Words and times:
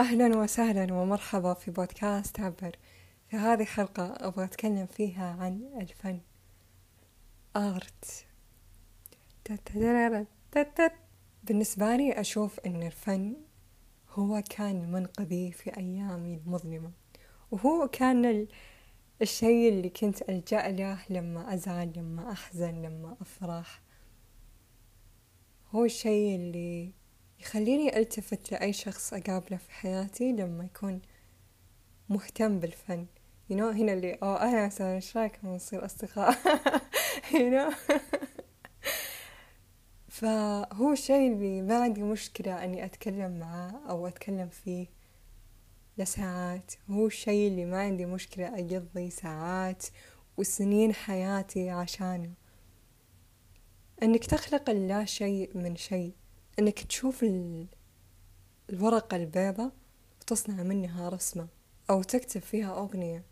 أهلا 0.00 0.36
وسهلا 0.38 0.94
ومرحبا 0.94 1.54
في 1.54 1.70
بودكاست 1.70 2.40
عبر. 2.40 2.76
في 3.28 3.36
هذه 3.36 3.60
الحلقة 3.62 4.14
أبغى 4.20 4.44
أتكلم 4.44 4.86
فيها 4.86 5.36
عن 5.40 5.70
الفن. 5.80 6.20
آرت. 7.56 8.26
بالنسبة 11.44 11.96
لي 11.96 12.20
أشوف 12.20 12.60
أن 12.60 12.82
الفن 12.82 13.36
هو 14.10 14.42
كان 14.50 14.92
منقذي 14.92 15.52
في 15.52 15.76
أيامي 15.76 16.34
المظلمة. 16.34 16.92
وهو 17.50 17.88
كان 17.88 18.46
الشيء 19.22 19.68
اللي 19.68 19.88
كنت 19.88 20.22
ألجأ 20.28 20.68
له 20.68 20.98
لما 21.10 21.54
أزعل 21.54 21.92
لما 21.96 22.32
أحزن 22.32 22.82
لما 22.82 23.16
أفرح. 23.20 23.82
هو 25.70 25.84
الشيء 25.84 26.36
اللي 26.36 26.92
يخليني 27.44 27.98
ألتفت 27.98 28.52
لأي 28.52 28.72
شخص 28.72 29.14
أقابله 29.14 29.56
في 29.56 29.70
حياتي 29.70 30.32
لما 30.32 30.64
يكون 30.64 31.00
مهتم 32.08 32.58
بالفن. 32.58 33.06
You 33.50 33.54
know 33.54 33.62
هنا 33.62 33.92
اللي 33.92 34.12
أو 34.14 34.36
أهلا 34.36 34.66
وسهلا 34.66 34.94
إيش 34.94 35.16
رايكم 35.16 35.48
نصير 35.48 35.84
أصدقاء. 35.84 36.34
You 37.32 37.50
know 37.54 37.74
فهو 40.08 40.92
الشيء 40.92 41.32
اللي 41.32 41.62
ما 41.62 41.82
عندي 41.82 42.02
مشكلة 42.02 42.64
أني 42.64 42.84
أتكلم 42.84 43.38
معاه 43.38 43.80
أو 43.88 44.06
أتكلم 44.06 44.48
فيه 44.48 44.86
لساعات. 45.98 46.72
هو 46.90 47.06
الشيء 47.06 47.48
اللي 47.48 47.64
ما 47.64 47.80
عندي 47.80 48.06
مشكلة 48.06 48.48
أقضي 48.48 49.10
ساعات 49.10 49.86
وسنين 50.36 50.94
حياتي 50.94 51.70
عشانه. 51.70 52.32
أنك 54.02 54.24
تخلق 54.24 54.70
اللا 54.70 55.04
شيء 55.04 55.50
من 55.54 55.76
شيء. 55.76 56.14
إنك 56.58 56.80
تشوف 56.80 57.24
الورقة 58.70 59.16
البيضة 59.16 59.72
وتصنع 60.20 60.62
منها 60.62 61.08
رسمة 61.08 61.48
أو 61.90 62.02
تكتب 62.02 62.40
فيها 62.40 62.78
أغنية 62.78 63.24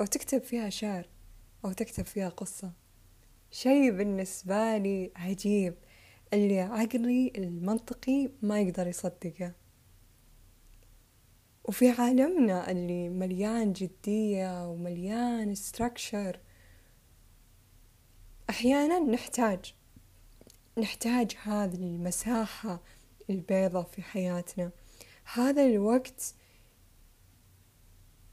أو 0.00 0.06
تكتب 0.06 0.42
فيها 0.42 0.70
شعر 0.70 1.08
أو 1.64 1.72
تكتب 1.72 2.04
فيها 2.04 2.28
قصة. 2.28 2.72
شي 3.50 3.90
بالنسبة 3.90 4.76
لي 4.76 5.12
عجيب 5.16 5.74
اللي 6.32 6.60
عقلي 6.60 7.32
المنطقي 7.36 8.30
ما 8.42 8.60
يقدر 8.60 8.86
يصدقه. 8.86 9.52
وفي 11.64 11.90
عالمنا 11.90 12.70
اللي 12.70 13.08
مليان 13.08 13.72
جدية 13.72 14.68
ومليان 14.68 15.54
ستراكشر 15.54 16.40
أحيانا 18.50 18.98
نحتاج 18.98 19.74
نحتاج 20.78 21.36
هذه 21.42 21.74
المساحة 21.74 22.80
البيضة 23.30 23.82
في 23.82 24.02
حياتنا. 24.02 24.70
هذا 25.34 25.66
الوقت 25.66 26.34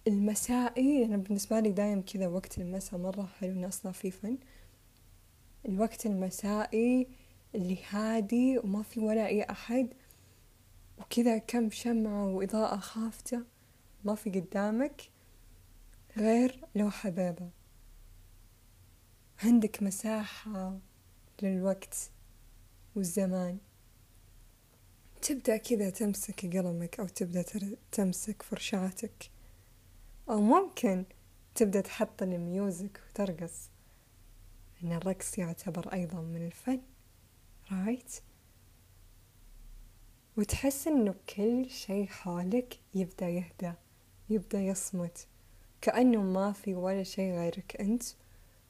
المسائي 0.08 1.06
أنا 1.06 1.18
بالنسبة 1.18 1.60
لي 1.60 1.72
دايم 1.72 2.02
كذا 2.02 2.28
وقت 2.28 2.58
المساء 2.58 3.00
مرة 3.00 3.26
حلو 3.26 3.52
إني 3.52 3.68
أصنع 3.68 3.92
فيه 3.92 4.10
فن. 4.10 4.38
الوقت 5.66 6.06
المسائي 6.06 7.08
اللي 7.56 7.78
هادي 7.90 8.58
وما 8.58 8.84
في 8.84 9.00
ولا 9.00 9.28
أي 9.28 9.44
أحد 9.44 9.94
وكذا 10.98 11.38
كم 11.38 11.70
شمعة 11.70 12.26
وإضاءة 12.28 12.78
خافتة 12.78 13.44
ما 14.04 14.16
في 14.16 14.30
قدامك 14.30 15.02
غير 16.18 16.66
لوحة 16.76 17.10
بيضة. 17.10 17.50
عندك 19.44 19.84
مساحة 19.84 20.80
للوقت. 21.42 22.12
والزمان. 23.00 23.58
تبدأ 25.22 25.58
كذا 25.58 25.90
تمسك 25.90 26.46
قلمك 26.46 27.00
أو 27.00 27.08
تبدأ 27.08 27.46
تمسك 27.92 28.42
فرشاتك. 28.42 29.30
أو 30.30 30.42
ممكن 30.42 31.06
تبدأ 31.56 31.82
تحط 31.82 32.24
ال 32.24 32.37
music 32.37 33.02
وترقص. 33.10 33.70
إن 34.84 34.92
الرقص 34.92 35.38
يعتبر 35.38 35.94
أيضا 35.94 36.22
من 36.22 36.46
الفن 36.46 36.82
right 37.72 38.22
وتحس 40.38 40.88
إنه 40.88 41.16
كل 41.36 41.70
شي 41.70 42.08
حولك 42.08 42.80
يبدأ 42.96 43.30
يهدى 43.30 43.74
يبدأ 44.30 44.62
يصمت. 44.62 45.28
كأنه 45.82 46.22
ما 46.22 46.52
في 46.52 46.76
ولا 46.76 47.04
شي 47.04 47.32
غيرك 47.32 47.76
أنت 47.82 48.04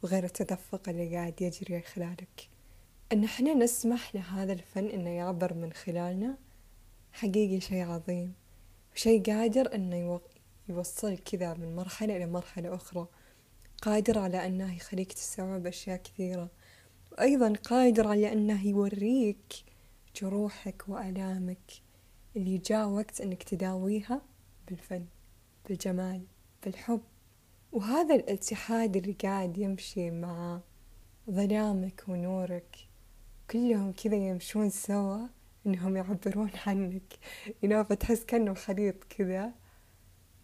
وغير 0.04 0.24
التدفق 0.24 0.90
اللي 0.90 1.16
قاعد 1.16 1.42
يجري 1.42 1.82
خلالك. 1.82 2.50
إن 3.12 3.24
إحنا 3.24 3.54
نسمح 3.54 4.16
لهذا 4.16 4.54
الفن 4.54 4.86
إنه 4.86 5.10
يعبر 5.10 5.54
من 5.54 5.74
خلالنا 5.74 6.38
حقيقي 7.14 7.60
شي 7.62 7.82
عظيم 7.82 8.34
وشي 8.96 9.20
قادر 9.20 9.76
إنه 9.76 10.22
يوصل 10.70 11.18
كذا 11.18 11.54
من 11.54 11.76
مرحلة 11.76 12.18
إلى 12.18 12.26
مرحلة 12.26 12.76
أخرى 12.76 13.08
قادر 13.82 14.20
على 14.20 14.48
أنه 14.48 14.76
يخليك 14.76 15.14
تستوعب 15.14 15.68
أشياء 15.68 15.98
كثيرة 15.98 16.50
وأيضا 17.12 17.54
قادر 17.54 18.08
على 18.08 18.34
أنه 18.34 18.68
يوريك 18.68 19.54
جروحك 20.16 20.84
وآلامك 20.88 21.72
اللي 22.36 22.58
جاء 22.58 22.88
وقت 22.88 23.22
أنك 23.22 23.44
تداويها 23.44 24.22
بالفن 24.68 25.06
بالجمال 25.68 26.22
بالحب 26.66 27.02
وهذا 27.72 28.16
الاتحاد 28.16 28.96
اللي 28.96 29.14
قاعد 29.24 29.58
يمشي 29.58 30.12
مع 30.12 30.60
ظلامك 31.30 32.04
ونورك. 32.08 32.89
كلهم 33.52 33.92
كذا 33.92 34.16
يمشون 34.16 34.70
سوا 34.70 35.28
إنهم 35.66 35.98
يعبرون 35.98 36.52
عنك. 36.68 37.14
ينو 37.64 37.84
فتحس 37.84 38.26
كأنه 38.26 38.54
خليط 38.54 39.04
كذا 39.04 39.54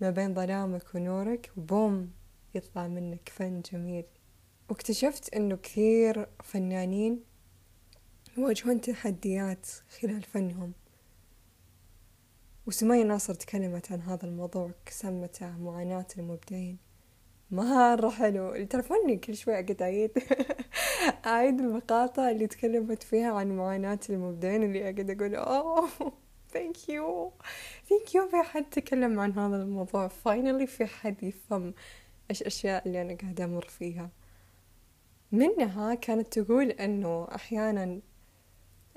ما 0.02 0.10
بين 0.10 0.34
ظلامك 0.34 0.96
ونورك 0.96 1.52
وبوم 1.58 2.12
يطلع 2.56 2.88
منك 2.88 3.30
فن 3.30 3.62
جميل. 3.62 4.06
واكتشفت 4.70 5.34
إنه 5.34 5.56
كثير 5.56 6.28
فنانين 6.44 7.24
يواجهون 8.38 8.82
تحديات 8.82 9.68
خلال 9.68 10.24
فنهم. 10.24 10.74
وسمية 12.68 13.04
ناصر 13.04 13.34
تكلمت 13.34 13.92
عن 13.92 14.02
هذا 14.02 14.26
الموضوع 14.26 14.72
سمته 14.90 15.58
معاناة 15.58 16.08
المبدعين. 16.18 16.85
مرة 17.52 18.10
حلو 18.10 18.66
تعرفوني 18.66 19.18
كل 19.18 19.36
شوي 19.36 19.54
أقعد 19.54 19.82
أعيد. 19.82 20.12
أعيد 21.26 21.60
المقاطع 21.60 22.30
اللي 22.30 22.48
تكلمت 22.48 23.04
فيها 23.04 23.34
عن 23.34 23.58
معاناة 23.58 24.00
المبدعين 24.10 24.64
اللي 24.64 24.84
أقعد 24.84 25.10
أقول 25.10 25.36
oh 25.36 25.90
thank 26.50 26.90
you 26.90 27.32
thank 27.90 28.16
you 28.16 28.28
في 28.28 28.38
حد 28.44 28.70
تكلم 28.70 29.20
عن 29.20 29.32
هذا 29.32 29.56
الموضوع. 29.56 30.08
finally 30.08 30.68
في 30.68 30.86
حد 30.86 31.24
يفهم 31.24 31.74
إيش 32.30 32.42
الأشياء 32.42 32.88
اللي 32.88 33.02
أنا 33.02 33.18
قاعدة 33.22 33.46
أمر 33.46 33.66
فيها. 33.66 34.10
منها 35.32 35.96
كانت 35.96 36.40
تقول 36.40 36.70
أنه 36.70 37.28
أحيانا 37.36 38.02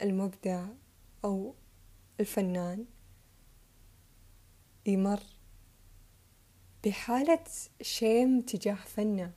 المبدع 0.03 0.64
أو 1.25 1.54
الفنان 2.20 2.84
يمر 4.87 5.20
بحالة 6.84 7.44
شيم 7.83 8.41
تجاه 8.41 8.75
فنه 8.75 9.33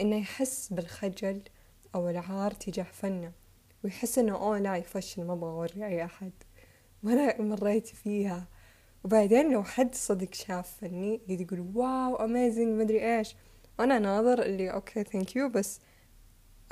إنه 0.00 0.16
يحس 0.16 0.72
بالخجل 0.72 1.42
أو 1.94 2.08
العار 2.08 2.50
تجاه 2.50 2.86
فنه 2.92 3.32
ويحس 3.84 4.18
إنه 4.18 4.34
أوه 4.34 4.58
لا 4.58 4.76
يفشل 4.76 5.24
ما 5.24 5.32
أبغى 5.32 5.50
أوري 5.50 5.86
أي 5.86 6.04
أحد. 6.04 6.32
وأنا 7.02 7.42
مريت 7.42 7.86
فيها. 7.86 8.48
وبعدين 9.04 9.52
لو 9.52 9.64
حد 9.64 9.94
صدق 9.94 10.34
شاف 10.34 10.76
فني 10.80 11.20
يقول 11.28 11.60
واو 11.74 12.16
أميزنج 12.16 12.80
مدري 12.80 13.18
إيش 13.18 13.36
وأنا 13.78 13.98
ناظر 13.98 14.42
اللي 14.42 14.70
okay 14.70 15.04
thank 15.04 15.36
you 15.36 15.48
بس 15.48 15.80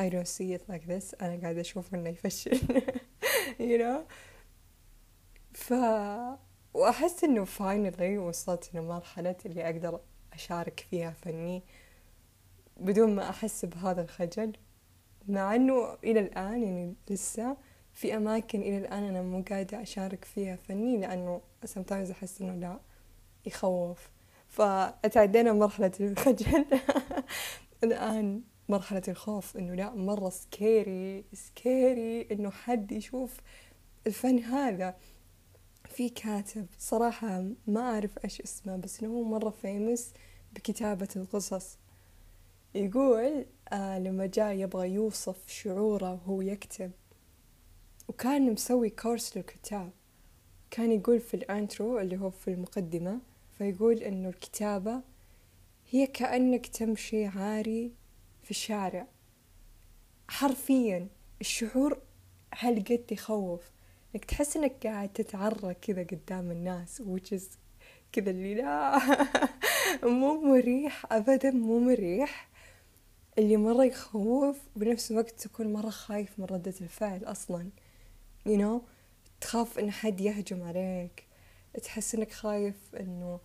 I 0.03 0.05
don't 0.05 0.29
see 0.29 0.53
it 0.57 0.63
like 0.73 0.87
this. 0.89 1.23
أنا 1.23 1.41
قاعدة 1.43 1.61
أشوف 1.61 1.95
إنه 1.95 2.11
يفشل. 2.11 2.61
You 3.59 3.79
know 3.79 4.13
ف 5.55 5.73
وأحس 6.75 7.25
إنه 7.25 7.45
finally 7.45 8.19
وصلت 8.19 8.71
لمرحلة 8.75 9.37
اللي 9.47 9.65
أقدر 9.65 10.01
أشارك 10.33 10.87
فيها 10.91 11.11
فني 11.11 11.63
بدون 12.77 13.15
ما 13.15 13.31
أحس 13.31 13.65
بهذا 13.65 14.03
الخجل. 14.03 14.53
مع 15.29 15.55
إنه 15.55 15.95
إلى 16.05 16.21
الآن 16.21 16.63
يعني 16.63 16.95
لسه 17.11 17.57
في 17.93 18.17
أماكن 18.17 18.61
إلى 18.61 18.79
الآن 18.79 19.05
أنا 19.05 19.23
مو 19.23 19.45
قاعدة 19.51 19.83
أشارك 19.83 20.25
فيها 20.25 20.57
فني 20.57 20.97
لأنه 20.97 21.41
sometimes 21.67 22.11
أحس 22.11 22.41
إنه 22.41 22.55
لا 22.55 22.81
يخوف. 23.47 24.11
فأتعدينا 24.49 25.53
مرحلة 25.53 25.93
الخجل. 26.01 26.65
الآن 27.85 28.43
مرحلة 28.69 29.03
الخوف 29.09 29.57
إنه 29.57 29.75
لا 29.75 29.91
مرة 29.95 30.31
scary 30.31 31.25
scary 31.33 32.29
إنه 32.33 32.51
حد 32.51 32.93
يشوف 32.93 33.41
الفن 34.07 34.39
هذا. 34.39 34.97
في 35.93 36.09
كاتب 36.09 36.67
صراحة 36.79 37.45
ما 37.67 37.81
أعرف 37.81 38.19
إيش 38.25 38.41
اسمه 38.41 38.77
بس 38.77 39.03
إنه 39.03 39.13
هو 39.13 39.23
مرة 39.23 39.51
famous 39.51 40.13
بكتابة 40.53 41.09
القصص. 41.17 41.79
يقول 42.75 43.47
آه 43.73 43.99
لما 43.99 44.27
جاء 44.27 44.53
يبغى 44.55 44.91
يوصف 44.91 45.49
شعوره 45.49 46.13
وهو 46.13 46.41
يكتب 46.43 46.91
وكان 48.09 48.53
مسوي 48.53 48.91
course 48.91 49.37
للكتاب. 49.37 49.91
كان 50.71 50.93
يقول 50.93 51.21
في 51.21 51.35
الانترو 51.35 51.99
اللي 51.99 52.21
هو 52.21 52.31
في 52.31 52.49
المقدمة 52.49 53.19
فيقول 53.59 53.99
إنه 53.99 54.29
الكتابة 54.29 55.01
هي 55.91 56.07
كأنك 56.07 56.67
تمشي 56.67 57.27
عاري 57.27 57.93
في 58.43 58.51
الشارع. 58.51 59.07
حرفيا 60.29 61.09
الشعور 61.41 61.99
هالقد 62.55 63.13
يخوف. 63.13 63.71
إنك 64.15 64.25
تحس 64.25 64.57
إنك 64.57 64.87
قاعد 64.87 65.09
تتعرى 65.09 65.75
كذا 65.75 66.03
قدام 66.03 66.51
الناس 66.51 67.03
which 67.03 67.39
is 67.39 67.43
كذا 68.13 68.31
اللي 68.31 68.55
لا 68.55 68.99
مو 70.19 70.41
مريح 70.41 71.13
ابدا 71.13 71.51
مو 71.51 71.79
مريح. 71.79 72.49
اللي 73.39 73.57
مرة 73.57 73.85
يخوف 73.85 74.59
بنفس 74.77 75.11
الوقت 75.11 75.41
تكون 75.41 75.73
مرة 75.73 75.91
خايف 75.91 76.39
من 76.39 76.45
ردة 76.45 76.75
الفعل 76.81 77.25
أصلا. 77.25 77.71
You 78.49 78.59
know 78.59 78.83
تخاف 79.41 79.79
إن 79.79 79.91
حد 79.91 80.21
يهجم 80.21 80.63
عليك 80.63 81.27
تحس 81.83 82.15
إنك 82.15 82.33
خايف 82.33 82.95
إنه 83.01 83.41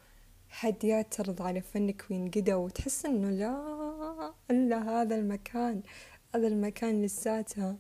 حد 0.49 0.83
يعترض 0.83 1.41
على 1.41 1.61
فنك 1.61 2.05
وينقده 2.09 2.57
وتحس 2.57 3.05
إنه 3.05 3.29
لا 3.29 4.33
إلا 4.51 4.89
هذا 4.89 5.15
المكان 5.15 5.81
هذا 6.35 6.47
المكان 6.47 7.01
لساتها 7.01 7.77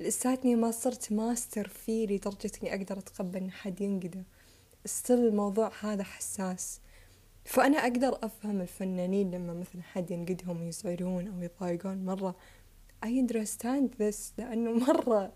لساتني 0.00 0.54
ما 0.54 0.70
صرت 0.70 1.12
ماستر 1.12 1.68
فيه 1.68 2.06
لدرجة 2.06 2.50
إني 2.62 2.74
أقدر 2.74 2.98
أتقبل 2.98 3.38
إن 3.38 3.50
حد 3.50 3.80
ينقده. 3.80 4.24
still 4.84 5.18
الموضوع 5.18 5.72
هذا 5.80 6.02
حساس. 6.02 6.80
فأنا 7.44 7.78
أقدر 7.78 8.18
أفهم 8.22 8.60
الفنانين 8.60 9.30
لما 9.30 9.54
مثلا 9.54 9.82
حد 9.82 10.10
ينقدهم 10.10 10.68
يزعلون 10.68 11.28
أو 11.28 11.42
يضايقون 11.42 12.04
مرة. 12.04 12.36
I 13.06 13.08
understand 13.08 13.88
this 13.98 14.16
لأنه 14.38 14.72
مرة 14.72 15.32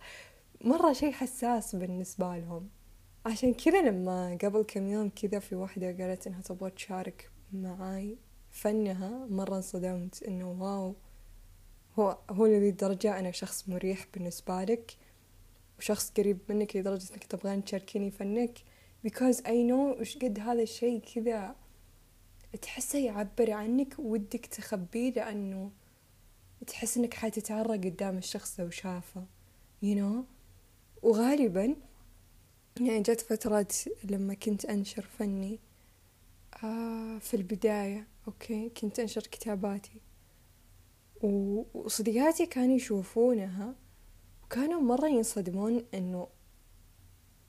مرة 0.64 0.92
شي 0.92 1.12
حساس 1.12 1.76
بالنسبة 1.76 2.36
لهم. 2.36 2.68
عشان 3.26 3.54
كذا 3.54 3.82
لما 3.82 4.38
قبل 4.42 4.62
كم 4.62 4.86
يوم 4.88 5.08
كذا 5.08 5.38
في 5.38 5.54
واحدة 5.54 5.86
قالت 5.86 6.26
إنها 6.26 6.42
تبغى 6.42 6.70
تشارك 6.70 7.30
معاي 7.52 8.18
فنها 8.50 9.26
مرة 9.26 9.56
انصدمت 9.56 10.22
إنه 10.22 10.50
واو. 10.50 10.94
هو 11.98 12.18
هو 12.30 12.46
لذي 12.46 12.68
الدرجة 12.68 13.18
أنا 13.18 13.30
شخص 13.30 13.68
مريح 13.68 14.06
بالنسبة 14.14 14.64
لك 14.64 14.96
وشخص 15.78 16.10
قريب 16.10 16.38
منك 16.48 16.76
لدرجة 16.76 17.12
إنك 17.12 17.24
تبغين 17.24 17.64
تشاركيني 17.64 18.10
فنك. 18.10 18.58
Because 19.06 19.36
I 19.44 19.68
know 19.68 20.00
وش 20.00 20.18
قد 20.18 20.38
هذا 20.38 20.62
الشي 20.62 21.00
كذا 21.00 21.56
تحسه 22.62 22.98
يعبر 22.98 23.50
عنك 23.50 23.94
ودك 23.98 24.46
تخبيه 24.46 25.12
لأنه 25.12 25.70
تحس 26.66 26.96
إنك 26.96 27.14
حتتعرى 27.14 27.78
قدام 27.78 28.18
الشخص 28.18 28.60
لو 28.60 28.70
شافه 28.70 29.24
you 29.84 29.96
know. 29.96 30.24
وغالبا 31.02 31.76
يعني 32.80 33.00
جت 33.00 33.20
فترات 33.20 33.72
لما 34.04 34.34
كنت 34.34 34.64
أنشر 34.64 35.02
فني 35.18 35.58
آه 36.64 37.18
في 37.18 37.34
البداية 37.34 38.06
okay 38.26 38.68
كنت 38.68 39.00
أنشر 39.00 39.20
كتاباتي. 39.22 40.00
وصديقاتي 41.22 42.46
كانوا 42.46 42.76
يشوفونها 42.76 43.74
وكانوا 44.44 44.80
مرة 44.80 45.08
ينصدمون 45.08 45.84
إنه 45.94 46.28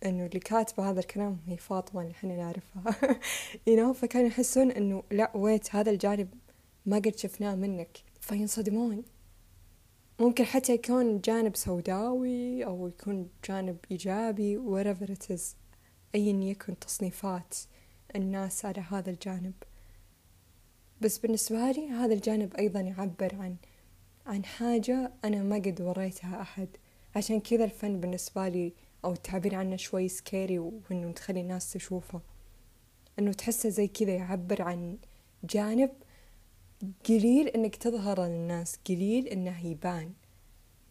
إنه 0.05 0.25
اللي 0.25 0.39
كاتبة 0.39 0.89
هذا 0.89 0.99
الكلام 0.99 1.39
هي 1.47 1.57
فاطمة 1.57 2.01
اللي 2.01 2.11
إحنا 2.11 2.35
نعرفها. 2.35 3.19
Know 3.69 3.91
فكانوا 3.91 4.27
يحسون 4.27 4.71
إنه 4.71 5.03
لا 5.11 5.31
wait 5.35 5.75
هذا 5.75 5.91
الجانب 5.91 6.33
ما 6.85 6.97
قد 6.97 7.15
شفناه 7.17 7.55
منك. 7.55 7.97
فينصدمون. 8.21 9.03
ممكن 10.19 10.43
حتى 10.43 10.73
يكون 10.73 11.21
جانب 11.21 11.55
سوداوي 11.55 12.65
أو 12.65 12.87
يكون 12.87 13.29
جانب 13.47 13.77
إيجابي 13.91 14.57
whatever 14.57 15.07
it 15.09 15.35
is. 15.35 15.41
أيا 16.15 16.33
يكن 16.43 16.79
تصنيفات 16.79 17.57
الناس 18.15 18.65
على 18.65 18.81
هذا 18.81 19.09
الجانب. 19.09 19.53
بس 21.03 21.17
بالنسبة 21.17 21.71
لي 21.71 21.89
هذا 21.89 22.13
الجانب 22.13 22.55
أيضا 22.55 22.79
يعبر 22.79 23.35
عن 23.35 23.55
عن 24.25 24.45
حاجة 24.45 25.11
أنا 25.25 25.43
ما 25.43 25.55
قد 25.55 25.81
وريتها 25.81 26.41
أحد. 26.41 26.67
عشان 27.15 27.39
كذا 27.39 27.63
الفن 27.63 27.99
بالنسبة 27.99 28.47
لي 28.47 28.73
أو 29.05 29.11
التعبير 29.11 29.55
عنه 29.55 29.75
شوي 29.75 30.07
سكيري 30.07 30.59
وإنه 30.59 31.11
تخلي 31.11 31.41
الناس 31.41 31.73
تشوفه. 31.73 32.21
إنه 33.19 33.33
تحسه 33.33 33.69
زي 33.69 33.87
كذا 33.87 34.11
يعبر 34.11 34.61
عن 34.61 34.97
جانب 35.43 35.89
قليل 37.09 37.47
إنك 37.47 37.75
تظهر 37.75 38.25
للناس 38.25 38.79
قليل 38.87 39.27
إنه 39.27 39.65
يبان. 39.65 40.11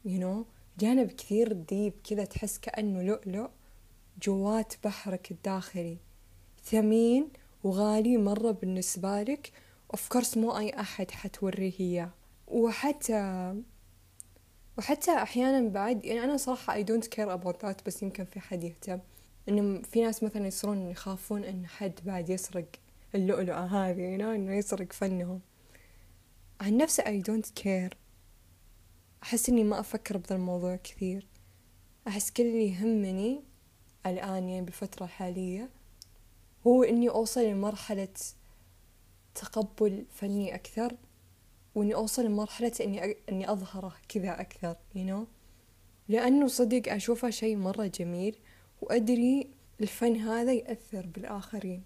You 0.07 0.21
know 0.21 0.45
جانب 0.81 1.11
كثير 1.11 1.53
deep 1.53 1.93
كذا 2.11 2.25
تحس 2.25 2.59
كأنه 2.59 3.03
لؤلؤ 3.03 3.49
جوات 4.23 4.75
بحرك 4.85 5.31
الداخلي. 5.31 5.97
ثمين 6.65 7.29
وغالي 7.65 8.17
مرة 8.17 8.51
بالنسبة 8.51 9.23
لك 9.23 9.53
of 9.93 10.09
course 10.09 10.37
مو 10.37 10.59
أي 10.59 10.81
أحد 10.81 11.11
حتوريه 11.11 11.73
إياه 11.81 12.11
وحتى 12.47 13.55
وحتى 14.79 15.11
أحيانا 15.11 15.69
بعد 15.69 16.05
يعني 16.05 16.25
أنا 16.25 16.37
صراحة 16.37 16.83
I 16.83 16.87
don't 16.87 17.05
care 17.07 17.41
about 17.41 17.63
that 17.63 17.85
بس 17.87 18.03
يمكن 18.03 18.25
في 18.25 18.41
حد 18.41 18.65
يهتم. 18.65 18.99
إنه 19.49 19.83
في 19.83 20.03
ناس 20.03 20.23
مثلا 20.23 20.47
يصيرون 20.47 20.91
يخافون 20.91 21.45
إن 21.45 21.67
حد 21.67 21.93
بعد 22.05 22.31
يسرق 22.31 22.67
اللؤلؤة 23.15 23.65
هذه 23.65 24.17
you 24.17 24.21
know 24.21 24.25
إنه 24.25 24.55
يسرق 24.55 24.93
فنهم. 24.93 25.41
عن 26.61 26.77
نفسي 26.77 27.03
I 27.03 27.25
don't 27.25 27.63
care. 27.63 27.97
أحس 29.23 29.49
إني 29.49 29.65
ما 29.65 29.81
أفكر 29.81 30.17
بذا 30.17 30.37
الموضوع 30.37 30.77
كثير. 30.77 31.27
أحس 32.09 32.31
كل 32.31 32.43
اللي 32.43 32.69
يهمني 32.69 33.43
الآن 34.07 34.49
يعني 34.49 34.63
بالفترة 34.63 35.05
الحالية 35.05 35.71
هو 36.67 36.83
إني 36.83 37.09
أوصل 37.09 37.45
لمرحلة 37.45 38.09
تقبل 39.35 40.05
فني 40.11 40.55
أكثر 40.55 40.97
وإني 41.75 41.95
أوصل 41.95 42.25
لمرحلة 42.25 42.73
إني 42.81 43.17
إني 43.29 43.53
أظهره 43.53 43.93
كذا 44.09 44.41
أكثر 44.41 44.77
you 44.95 45.09
know 45.09 45.27
لأنه 46.09 46.47
صدق 46.47 46.93
أشوفه 46.93 47.31
شيء 47.31 47.57
مرة 47.57 47.87
جميل 47.87 48.37
وأدري 48.81 49.51
الفن 49.81 50.17
هذا 50.17 50.53
يأثر 50.53 51.07
بالآخرين 51.07 51.83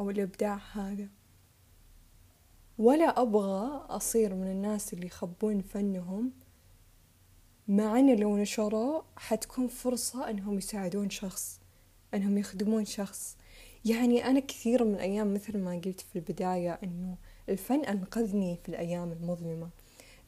أو 0.00 0.10
الإبداع 0.10 0.60
هذا. 0.72 1.08
ولا 2.78 3.22
أبغى 3.22 3.86
أصير 3.88 4.34
من 4.34 4.50
الناس 4.50 4.92
اللي 4.92 5.06
يخبون 5.06 5.60
فنهم 5.60 6.32
مع 7.68 7.98
أن 7.98 8.16
لو 8.16 8.36
نشروه 8.36 9.04
حتكون 9.16 9.68
فرصة 9.68 10.30
أنهم 10.30 10.58
يساعدون 10.58 11.10
شخص 11.10 11.60
أنهم 12.14 12.38
يخدمون 12.38 12.84
شخص. 12.84 13.36
يعني 13.84 14.24
أنا 14.24 14.40
كثير 14.40 14.84
من 14.84 14.94
الأيام 14.94 15.34
مثل 15.34 15.58
ما 15.58 15.80
قلت 15.84 16.00
في 16.00 16.16
البداية 16.16 16.78
أنه 16.84 17.16
الفن 17.48 17.84
أنقذني 17.84 18.58
في 18.62 18.68
الأيام 18.68 19.12
المظلمة. 19.12 19.68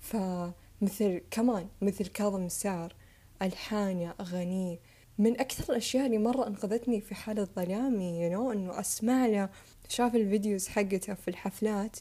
فمثل 0.00 1.20
كمان 1.30 1.68
مثل 1.82 2.06
كاظم 2.06 2.46
السعر 2.46 2.94
ألحانه 3.42 4.14
أغانيه 4.20 4.78
من 5.18 5.40
أكثر 5.40 5.72
الأشياء 5.72 6.06
اللي 6.06 6.18
مرة 6.18 6.46
أنقذتني 6.46 7.00
في 7.00 7.14
حالة 7.14 7.44
ظلامي 7.56 8.28
you 8.28 8.32
know, 8.32 8.52
إنه 8.52 8.80
أسمع 8.80 9.26
له 9.26 9.48
شاف 9.88 10.14
الفيديوز 10.14 10.68
حقته 10.68 11.14
في 11.14 11.28
الحفلات. 11.28 11.96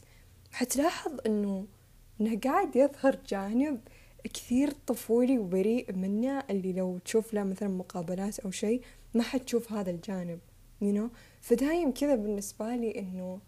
حتلاحظ 0.52 1.12
إنه 1.26 1.66
إنه 2.20 2.40
قاعد 2.44 2.76
يظهر 2.76 3.18
جانب 3.28 3.80
كثير 4.34 4.70
طفولي 4.86 5.38
وبريء 5.38 5.92
منه 5.92 6.44
اللي 6.50 6.72
لو 6.72 6.98
تشوف 6.98 7.34
له 7.34 7.42
مثلا 7.42 7.68
مقابلات 7.68 8.38
أو 8.38 8.50
شيء 8.50 8.80
ما 9.14 9.22
حتشوف 9.22 9.72
هذا 9.72 9.90
الجانب 9.90 10.38
you 10.82 10.92
know. 10.96 11.10
فدايم 11.44 11.92
كذا 11.92 12.14
بالنسبة 12.14 12.76
لي 12.76 12.98
إنه 12.98 13.40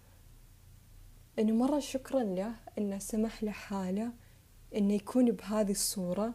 إنه 1.38 1.54
مرة 1.54 1.78
شكرا 1.78 2.22
له 2.22 2.54
إنه 2.78 2.98
سمح 2.98 3.42
له 3.42 3.50
حالة 3.50 4.12
إنه 4.76 4.94
يكون 4.94 5.30
بهذه 5.30 5.70
الصورة 5.70 6.34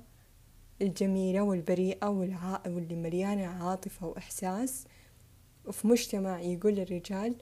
الجميلة 0.82 1.42
والبريئة 1.42 2.08
والع... 2.08 2.62
واللي 2.68 2.96
مليانة 2.96 3.46
عاطفة 3.46 4.08
وإحساس 4.08 4.86
وفي 5.66 5.88
مجتمع 5.88 6.40
يقول 6.40 6.74
للرجال 6.76 7.36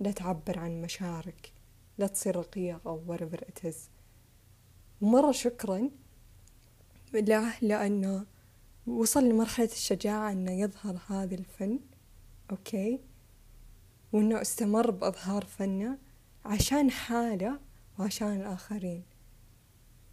لا 0.00 0.10
تعبر 0.10 0.58
عن 0.58 0.82
مشاعرك 0.82 1.52
لا 1.98 2.06
تصير 2.06 2.36
رقيق 2.36 2.88
أو 2.88 3.02
whatever 3.08 3.38
it 3.38 3.68
is. 3.68 3.76
ومرة 5.00 5.32
شكرا 5.32 5.90
له 7.14 7.52
لأنه 7.62 8.26
وصل 8.86 9.24
لمرحلة 9.24 9.72
الشجاعة 9.72 10.32
إنه 10.32 10.52
يظهر 10.52 10.98
هذا 11.08 11.34
الفن 11.34 11.80
أوكي؟ 12.50 13.13
وإنه 14.14 14.40
أستمر 14.40 14.90
بإظهار 14.90 15.44
فنه 15.44 15.98
عشان 16.44 16.90
حاله 16.90 17.60
وعشان 17.98 18.40
الآخرين. 18.40 19.02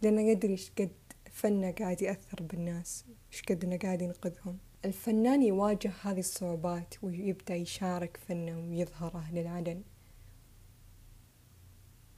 لأنه 0.02 0.20
يدري 0.20 0.52
إيش 0.52 0.70
قد 0.70 0.90
فنه 1.32 1.70
قاعد 1.70 2.02
يأثر 2.02 2.42
بالناس 2.42 3.04
إيش 3.32 3.42
قد 3.42 3.64
إنه 3.64 3.76
قاعد 3.76 4.02
ينقذهم. 4.02 4.58
الفنان 4.84 5.42
يواجه 5.42 5.92
هذه 6.02 6.18
الصعوبات 6.18 6.94
ويبدأ 7.02 7.54
يشارك 7.54 8.16
فنه 8.16 8.58
ويظهره 8.58 9.30
للعلن 9.32 9.82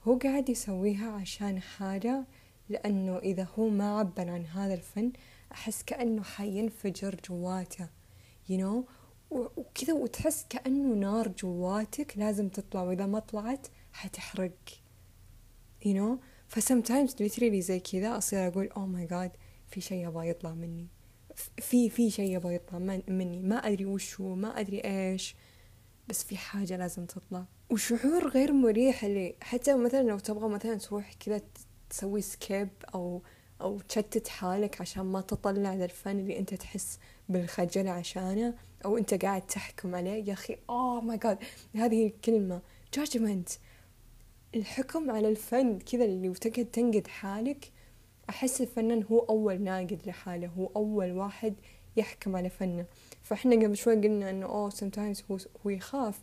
هو 0.03 0.17
قاعد 0.17 0.49
يسويها 0.49 1.11
عشان 1.11 1.61
حاله 1.61 2.25
لأنه 2.69 3.17
إذا 3.17 3.47
هو 3.59 3.69
ما 3.69 3.99
عبر 3.99 4.29
عن 4.29 4.45
هذا 4.45 4.73
الفن 4.73 5.11
أحس 5.51 5.83
كأنه 5.83 6.23
حينفجر 6.23 7.19
جواته. 7.29 7.89
You 8.49 8.57
know 8.57 9.04
وكذا 9.31 9.93
وتحس 9.93 10.45
كأنه 10.49 10.95
نار 10.95 11.27
جواتك 11.27 12.17
لازم 12.17 12.49
تطلع 12.49 12.81
وإذا 12.81 13.05
ما 13.05 13.19
طلعت 13.19 13.67
حتحرق. 13.93 14.51
You 15.85 15.87
know 15.87 16.17
فسمتايمز 16.47 17.15
literally 17.15 17.59
زي 17.59 17.79
كذا 17.79 18.17
أصير 18.17 18.47
أقول 18.47 18.69
oh 18.69 18.97
my 18.97 19.11
god 19.11 19.37
في 19.69 19.81
شيء 19.81 20.07
يبغى 20.07 20.29
يطلع 20.29 20.53
مني. 20.53 20.87
في 21.57 21.89
في 21.89 22.09
شيء 22.09 22.35
يبغى 22.35 22.55
يطلع 22.55 22.79
مني. 23.07 23.41
ما 23.41 23.55
أدري 23.55 23.85
وش 23.85 24.21
هو 24.21 24.35
ما 24.35 24.59
أدري 24.59 24.79
إيش 24.79 25.35
بس 26.07 26.23
في 26.23 26.37
حاجة 26.37 26.77
لازم 26.77 27.05
تطلع. 27.05 27.45
وشعور 27.69 28.27
غير 28.27 28.53
مريح 28.53 29.03
اللي 29.03 29.35
حتى 29.41 29.75
مثلا 29.75 30.03
لو 30.03 30.19
تبغى 30.19 30.49
مثلا 30.49 30.75
تروح 30.75 31.13
كذا 31.13 31.41
تسوي 31.89 32.21
skip 32.21 32.69
أو 32.95 33.21
أو 33.61 33.79
تشتت 33.79 34.27
حالك 34.27 34.81
عشان 34.81 35.05
ما 35.05 35.21
تطلع 35.21 35.73
للفن 35.73 36.19
اللي 36.19 36.39
أنت 36.39 36.53
تحس 36.53 36.99
بالخجل 37.29 37.87
عشانه 37.87 38.53
أو 38.85 38.97
أنت 38.97 39.25
قاعد 39.25 39.41
تحكم 39.41 39.95
عليه. 39.95 40.23
يا 40.27 40.33
أخي 40.33 40.57
oh 40.69 41.01
my 41.01 41.17
god 41.17 41.37
هذه 41.75 42.07
الكلمة 42.07 42.61
judgment 42.93 43.49
الحكم 44.55 45.11
على 45.11 45.29
الفن 45.29 45.79
كذا 45.79 46.05
اللي 46.05 46.29
وتقعد 46.29 46.65
تنقد 46.65 47.07
حالك. 47.07 47.71
أحس 48.29 48.61
الفنان 48.61 49.03
هو 49.03 49.19
أول 49.19 49.61
ناقد 49.61 49.99
لحاله 50.05 50.47
هو 50.47 50.71
أول 50.75 51.11
واحد 51.11 51.53
يحكم 51.97 52.35
على 52.35 52.49
فنه. 52.49 52.85
فإحنا 53.23 53.55
قبل 53.55 53.77
شوي 53.77 53.95
قلنا 53.95 54.29
إنه 54.29 54.45
oh 54.45 54.69
sometimes 54.69 55.21
هو 55.31 55.37
هو 55.65 55.69
يخاف 55.69 56.19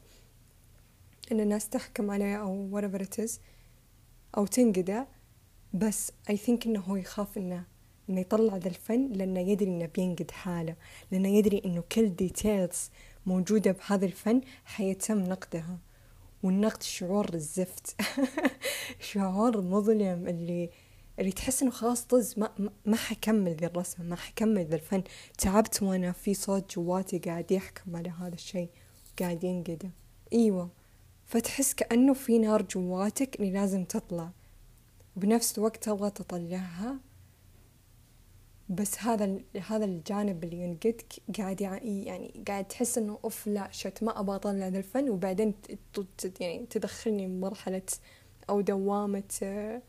إن 1.32 1.40
الناس 1.40 1.68
تحكم 1.68 2.10
عليه 2.10 2.36
أو 2.36 2.70
whatever 2.72 3.02
it 3.02 3.24
is 3.24 3.30
أو 4.36 4.46
تنقده. 4.46 5.06
بس 5.74 6.12
I 6.30 6.34
think 6.34 6.66
إنه 6.66 6.80
هو 6.80 6.96
يخاف 6.96 7.38
إنه 7.38 7.64
إنه 8.10 8.20
يطلع 8.20 8.56
ذا 8.56 8.68
الفن 8.68 9.12
لأنه 9.12 9.40
يدري 9.40 9.70
إنه 9.70 9.86
بينقد 9.86 10.30
حاله 10.30 10.76
لأنه 11.10 11.28
يدري 11.28 11.62
إنه 11.64 11.84
كل 11.92 12.08
details 12.16 12.90
موجودة 13.26 13.72
بهذا 13.72 14.06
الفن 14.06 14.40
حيتم 14.64 15.18
نقدها. 15.18 15.78
والنقد 16.42 16.82
شعور 16.82 17.34
الزفت. 17.34 18.00
شعور 19.12 19.60
مظلم 19.60 20.28
اللي 20.28 20.70
اللي 21.18 21.32
تحس 21.32 21.62
إنه 21.62 21.70
خلاص 21.70 22.04
طز 22.04 22.38
ما, 22.38 22.70
ما 22.86 22.96
حكمل 22.96 23.54
ذي 23.54 23.66
الرسم 23.66 24.04
ما 24.04 24.16
حكمل 24.16 24.66
ذا 24.66 24.74
الفن. 24.74 25.02
تعبت 25.38 25.82
وأنا 25.82 26.12
في 26.12 26.34
صوت 26.34 26.74
جواتي 26.74 27.18
قاعد 27.18 27.52
يحكم 27.52 27.96
على 27.96 28.10
هذا 28.10 28.34
الشيء 28.34 28.68
قاعد 29.20 29.44
ينقده. 29.44 29.90
إيوه. 30.32 30.70
فتحس 31.26 31.74
كأنه 31.74 32.14
في 32.14 32.38
نار 32.38 32.62
جواتك 32.62 33.36
اللي 33.40 33.50
لازم 33.50 33.84
تطلع. 33.84 34.30
وبنفس 35.16 35.58
الوقت 35.58 35.84
تبغى 35.84 36.10
تطلعها 36.10 36.98
بس 38.68 39.02
هذا 39.02 39.38
هذا 39.68 39.84
الجانب 39.84 40.44
اللي 40.44 40.56
ينقدك 40.56 41.12
قاعد 41.38 41.60
يعني 41.60 42.44
قاعد 42.48 42.64
تحس 42.64 42.98
إنه 42.98 43.18
أوف 43.24 43.46
لا 43.46 43.68
شت 43.70 44.02
ما 44.02 44.20
أبغى 44.20 44.36
أطلع 44.36 44.68
ذا 44.68 44.78
الفن. 44.78 45.10
وبعدين 45.10 45.54
يعني 46.40 46.66
تدخلني 46.66 47.26
بمرحلة 47.26 47.82
أو 48.50 48.60
دوامة 48.60 49.80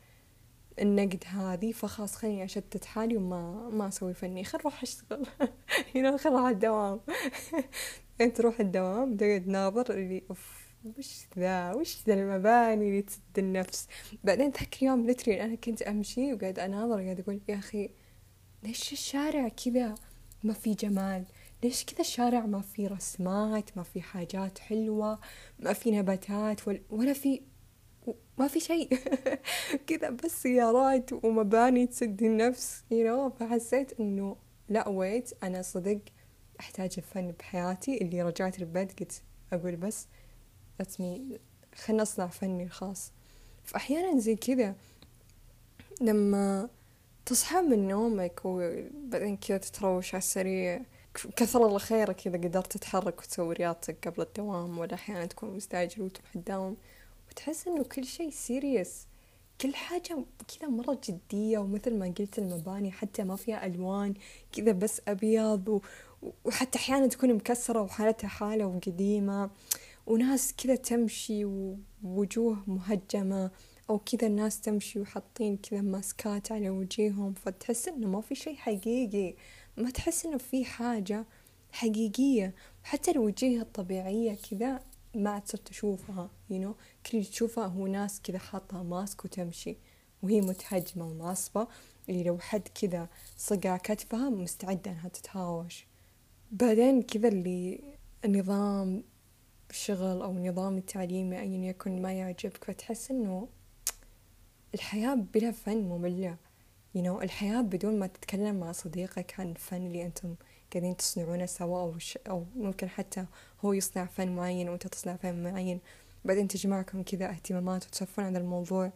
النقد 0.79 1.23
هذه. 1.27 1.71
فخلاص 1.71 2.15
خليني 2.15 2.43
أشتت 2.43 2.85
حالي 2.85 3.17
وما 3.17 3.69
ما 3.69 3.87
أسوي 3.87 4.13
فني. 4.13 4.43
خل 4.43 4.59
أروح 4.59 4.81
أشتغل. 4.83 5.25
هنا 5.95 6.17
خل 6.17 6.29
أروح 6.29 6.49
الدوام. 6.49 6.99
أنت 8.21 8.37
تروح 8.37 8.59
الدوام 8.59 9.17
تقعد 9.17 9.47
ناظر 9.47 9.93
اللي 9.93 10.23
أوف 10.29 10.62
وش 10.85 11.27
ذا؟ 11.39 11.73
وش 11.73 12.03
ذا 12.07 12.13
المباني 12.13 12.89
اللي 12.89 13.01
تسد 13.01 13.21
النفس؟ 13.37 13.87
بعدين 14.23 14.51
تذكر 14.51 14.85
يوم 14.85 15.09
literally 15.09 15.41
أنا 15.41 15.55
كنت 15.55 15.81
أمشي 15.81 16.33
وقاعد 16.33 16.59
أناظر 16.59 17.01
وقاعد 17.01 17.19
أقول 17.19 17.41
يا 17.49 17.55
أخي 17.55 17.89
ليش 18.63 18.93
الشارع 18.93 19.47
كذا 19.47 19.95
ما 20.43 20.53
في 20.53 20.73
جمال؟ 20.73 21.25
ليش 21.63 21.85
كذا 21.85 22.01
الشارع 22.01 22.45
ما 22.45 22.61
في 22.61 22.87
رسمات 22.87 23.77
ما 23.77 23.83
في 23.83 24.01
حاجات 24.01 24.59
حلوة 24.59 25.19
ما 25.59 25.73
في 25.73 25.91
نباتات 25.91 26.61
ولا 26.89 27.13
في 27.13 27.41
ما 28.37 28.47
في 28.47 28.59
شيء. 28.59 28.97
كذا 29.87 30.09
بس 30.09 30.41
سيارات 30.41 31.13
ومباني 31.13 31.87
تسد 31.87 32.23
النفس 32.23 32.83
you 32.91 33.07
know. 33.07 33.39
فحسيت 33.39 33.99
إنه 33.99 34.37
لا 34.69 34.87
wait 34.87 35.31
أنا 35.43 35.61
صدق 35.61 35.99
أحتاج 36.59 36.93
الفن 36.97 37.31
بحياتي. 37.31 37.97
اللي 37.97 38.21
رجعت 38.21 38.59
البيت 38.59 38.99
قلت 38.99 39.21
أقول 39.53 39.75
بس 39.75 40.07
that's 40.81 40.95
me. 40.99 41.37
خلنا 41.75 42.01
اصنع 42.01 42.27
فني 42.27 42.63
الخاص 42.63 43.11
فاحيانا 43.63 44.19
زي 44.19 44.35
كذا 44.35 44.75
لما 46.01 46.69
تصحى 47.25 47.61
من 47.61 47.87
نومك 47.87 48.41
وبعدين 48.45 49.37
كذا 49.37 49.57
تتروش 49.57 50.13
على 50.13 50.21
السريع 50.21 50.81
كثر 51.35 51.67
الله 51.67 51.77
خيرك 51.77 52.15
كذا 52.15 52.37
قدرت 52.37 52.71
تتحرك 52.71 53.19
وتسوي 53.19 53.53
رياضتك 53.53 54.07
قبل 54.07 54.21
الدوام 54.21 54.79
ولا 54.79 54.93
أحيانا 54.93 55.25
تكون 55.25 55.49
مستعجل 55.49 56.01
وتروح 56.01 56.35
الدوام 56.35 56.77
وتحس 57.31 57.67
إنه 57.67 57.83
كل 57.83 58.05
شيء 58.05 58.29
serious 58.29 59.07
كل 59.61 59.75
حاجة 59.75 60.23
كذا 60.47 60.69
مرة 60.69 60.99
جدية 61.09 61.57
ومثل 61.57 61.95
ما 61.97 62.13
قلت 62.19 62.39
المباني 62.39 62.91
حتى 62.91 63.23
ما 63.23 63.35
فيها 63.35 63.65
ألوان 63.65 64.13
كذا 64.51 64.71
بس 64.71 65.01
أبيض. 65.07 65.81
وحتى 66.45 66.79
أحيانا 66.79 67.07
تكون 67.07 67.33
مكسرة 67.33 67.81
وحالتها 67.81 68.27
حالة 68.27 68.65
وقديمة. 68.65 69.49
وناس 70.07 70.53
كذا 70.53 70.75
تمشي 70.75 71.45
ووجوه 71.45 72.63
مهجمة 72.67 73.51
أو 73.89 73.99
كذا 73.99 74.27
الناس 74.27 74.61
تمشي 74.61 74.99
وحاطين 74.99 75.57
كذا 75.57 75.81
ماسكات 75.81 76.51
على 76.51 76.69
وجيههم 76.69 77.33
فتحس 77.33 77.87
إنه 77.87 78.07
ما 78.07 78.21
في 78.21 78.35
شيء 78.35 78.55
حقيقي. 78.55 79.35
ما 79.77 79.91
تحس 79.91 80.25
إنه 80.25 80.37
في 80.37 80.65
حاجة 80.65 81.25
حقيقية. 81.71 82.53
حتى 82.83 83.11
الوجيه 83.11 83.61
الطبيعية 83.61 84.37
كذا 84.49 84.79
ما 85.15 85.29
عاد 85.29 85.47
صرت 85.47 85.69
أشوفها 85.69 86.29
you 86.49 86.53
know. 86.53 86.75
كل 87.05 87.17
اللي 87.17 87.23
تشوفها 87.23 87.65
هو 87.65 87.87
ناس 87.87 88.21
كذا 88.21 88.37
حاطة 88.37 88.83
ماسك 88.83 89.25
وتمشي 89.25 89.77
وهي 90.23 90.41
متهجمة 90.41 91.07
ومعصبة. 91.07 91.67
اللي 92.09 92.23
لو 92.23 92.39
حد 92.39 92.67
كذا 92.81 93.09
صقع 93.37 93.77
كتفها 93.77 94.29
مستعدة 94.29 94.91
إنها 94.91 95.09
تتهاوش. 95.09 95.87
بعدين 96.51 97.01
كذا 97.01 97.27
اللي 97.27 97.83
النظام 98.25 99.03
الشغل 99.73 100.21
أو 100.21 100.31
النظام 100.31 100.77
التعليمي 100.77 101.39
أيا 101.39 101.69
يكن 101.69 102.01
ما 102.01 102.13
يعجبك 102.13 102.63
فتحس 102.63 103.11
إنه 103.11 103.47
الحياة 104.73 105.15
بلا 105.15 105.51
فن 105.51 105.77
مملة. 105.77 106.37
You 106.97 107.01
know 107.01 107.21
الحياة 107.21 107.61
بدون 107.61 107.99
ما 107.99 108.07
تتكلم 108.07 108.59
مع 108.59 108.71
صديقك 108.71 109.39
عن 109.39 109.49
الفن 109.51 109.87
اللي 109.87 110.05
أنتم 110.05 110.35
قاعدين 110.73 110.97
تصنعونه 110.97 111.45
سوا 111.45 111.81
أو, 111.81 111.99
ش... 111.99 112.17
أو 112.17 112.45
ممكن 112.55 112.89
حتى 112.89 113.25
هو 113.65 113.73
يصنع 113.73 114.05
فن 114.05 114.35
معين 114.35 114.69
وأنت 114.69 114.87
تصنع 114.87 115.15
فن 115.15 115.43
معين. 115.43 115.79
بعدين 116.25 116.47
تجمعكم 116.47 117.03
كذا 117.03 117.29
اهتمامات 117.29 117.85
وتسولفون 117.85 118.25
عن 118.25 118.35
الموضوع. 118.35 118.91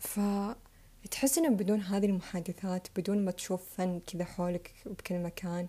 فتحس 0.00 1.38
إنه 1.38 1.48
بدون 1.48 1.80
هذه 1.80 2.06
المحادثات 2.06 2.88
بدون 2.96 3.24
ما 3.24 3.30
تشوف 3.30 3.74
فن 3.76 4.00
كذا 4.06 4.24
حولك 4.24 4.74
بكل 4.86 5.18
مكان 5.18 5.66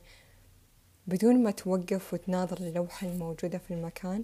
بدون 1.07 1.43
ما 1.43 1.51
توقف 1.51 2.13
وتناظر 2.13 2.57
اللوحة 2.57 3.07
الموجودة 3.07 3.57
في 3.57 3.73
المكان 3.73 4.23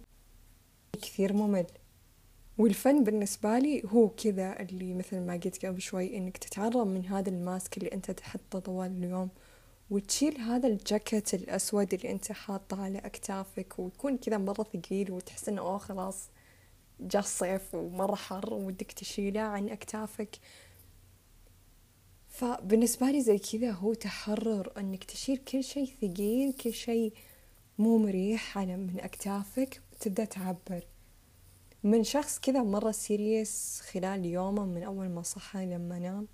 كثير 1.02 1.34
ممل. 1.34 1.66
والفن 2.58 3.04
بالنسبة 3.04 3.60
لي 3.60 3.84
هو 3.86 4.10
كذا 4.10 4.60
اللي 4.60 4.94
مثل 4.94 5.20
ما 5.20 5.34
قلت 5.34 5.66
قبل 5.66 5.82
شوي 5.82 6.18
إنك 6.18 6.38
تتعرض 6.38 6.88
من 6.88 7.06
هذا 7.06 7.30
الماسك 7.30 7.78
اللي 7.78 7.92
أنت 7.94 8.12
تحطه 8.12 8.60
طوال 8.60 9.04
اليوم 9.04 9.30
وتشيل 9.90 10.38
هذا 10.38 10.68
الجاكيت 10.68 11.34
الأسود 11.34 11.94
اللي 11.94 12.12
أنت 12.12 12.32
حاطه 12.32 12.84
على 12.84 12.98
أكتافك 13.00 13.80
ويكون 13.80 14.18
كذا 14.18 14.38
مرة 14.38 14.64
ثقيل 14.74 15.12
وتحس 15.12 15.50
إنه 15.50 15.62
أوه 15.62 15.78
خلاص 15.78 16.30
جا 17.00 17.20
الصيف 17.20 17.76
ومرة 17.76 18.16
حر 18.16 18.54
ودك 18.54 18.92
تشيله 18.92 19.42
عن 19.42 19.70
أكتافك. 19.70 20.38
فبالنسبة 22.34 23.12
لي 23.12 23.22
زي 23.22 23.38
كذا 23.38 23.72
هو 23.72 23.94
تحرر 23.94 24.74
إنك 24.78 25.04
تشيل 25.04 25.38
كل 25.38 25.64
شيء 25.64 25.86
ثقيل 26.02 26.54
كل 26.54 26.74
شيء 26.74 27.14
مو 27.78 27.98
مريح. 27.98 28.58
على 28.58 28.78
من 28.78 29.00
أكتافك 29.00 29.82
تبدأ 30.00 30.26
تعبر. 30.26 30.88
من 31.84 32.04
شخص 32.04 32.40
كذا 32.40 32.64
مرة 32.64 32.92
سيريس 32.92 33.82
خلال 33.82 34.26
يومه 34.26 34.66
من 34.66 34.84
أول 34.84 35.10
ما 35.10 35.22
صحى 35.22 35.66
لما 35.66 36.00
نام. 36.00 36.28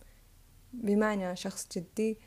بمعنى 0.74 1.36
شخص 1.36 1.68
جدي 1.78 2.18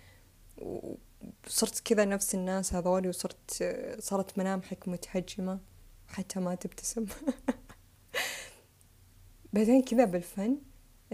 صرت 1.47 1.81
كذا 1.81 2.05
نفس 2.05 2.35
الناس 2.35 2.75
هذولي 2.75 3.09
وصرت 3.09 3.75
صارت 3.99 4.39
ملامحك 4.39 4.89
متهجمة 4.89 5.61
حتى 6.09 6.41
ما 6.41 6.55
تبتسم. 6.55 7.07
بعدين 9.53 9.83
كذا 9.83 10.05
بالفن 10.05 10.59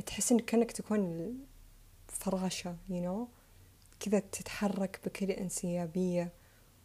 تحس 0.06 0.32
إنك 0.32 0.44
كأنك 0.44 0.72
تكون 0.72 1.38
فراشة 2.08 2.76
you 2.90 3.02
know 3.04 3.38
كذا 4.00 4.18
تتحرك 4.18 5.00
بكل 5.04 5.30
انسيابية 5.30 6.32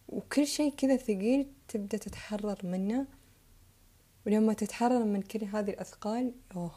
وكل 0.10 0.48
شيء 0.48 0.74
كذا 0.76 0.96
ثقيل 0.98 1.48
تبدأ 1.68 1.98
تتحرر 1.98 2.58
منه. 2.64 3.06
ولما 4.28 4.54
تتحرر 4.54 5.04
من 5.04 5.22
كل 5.22 5.44
هذه 5.44 5.70
الأثقال 5.70 6.34
أوه. 6.56 6.72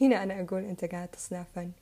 هنا 0.00 0.22
أنا 0.22 0.40
أقول 0.40 0.64
أنت 0.64 0.84
قاعد 0.84 1.08
تصنع 1.08 1.42
فن 1.42 1.72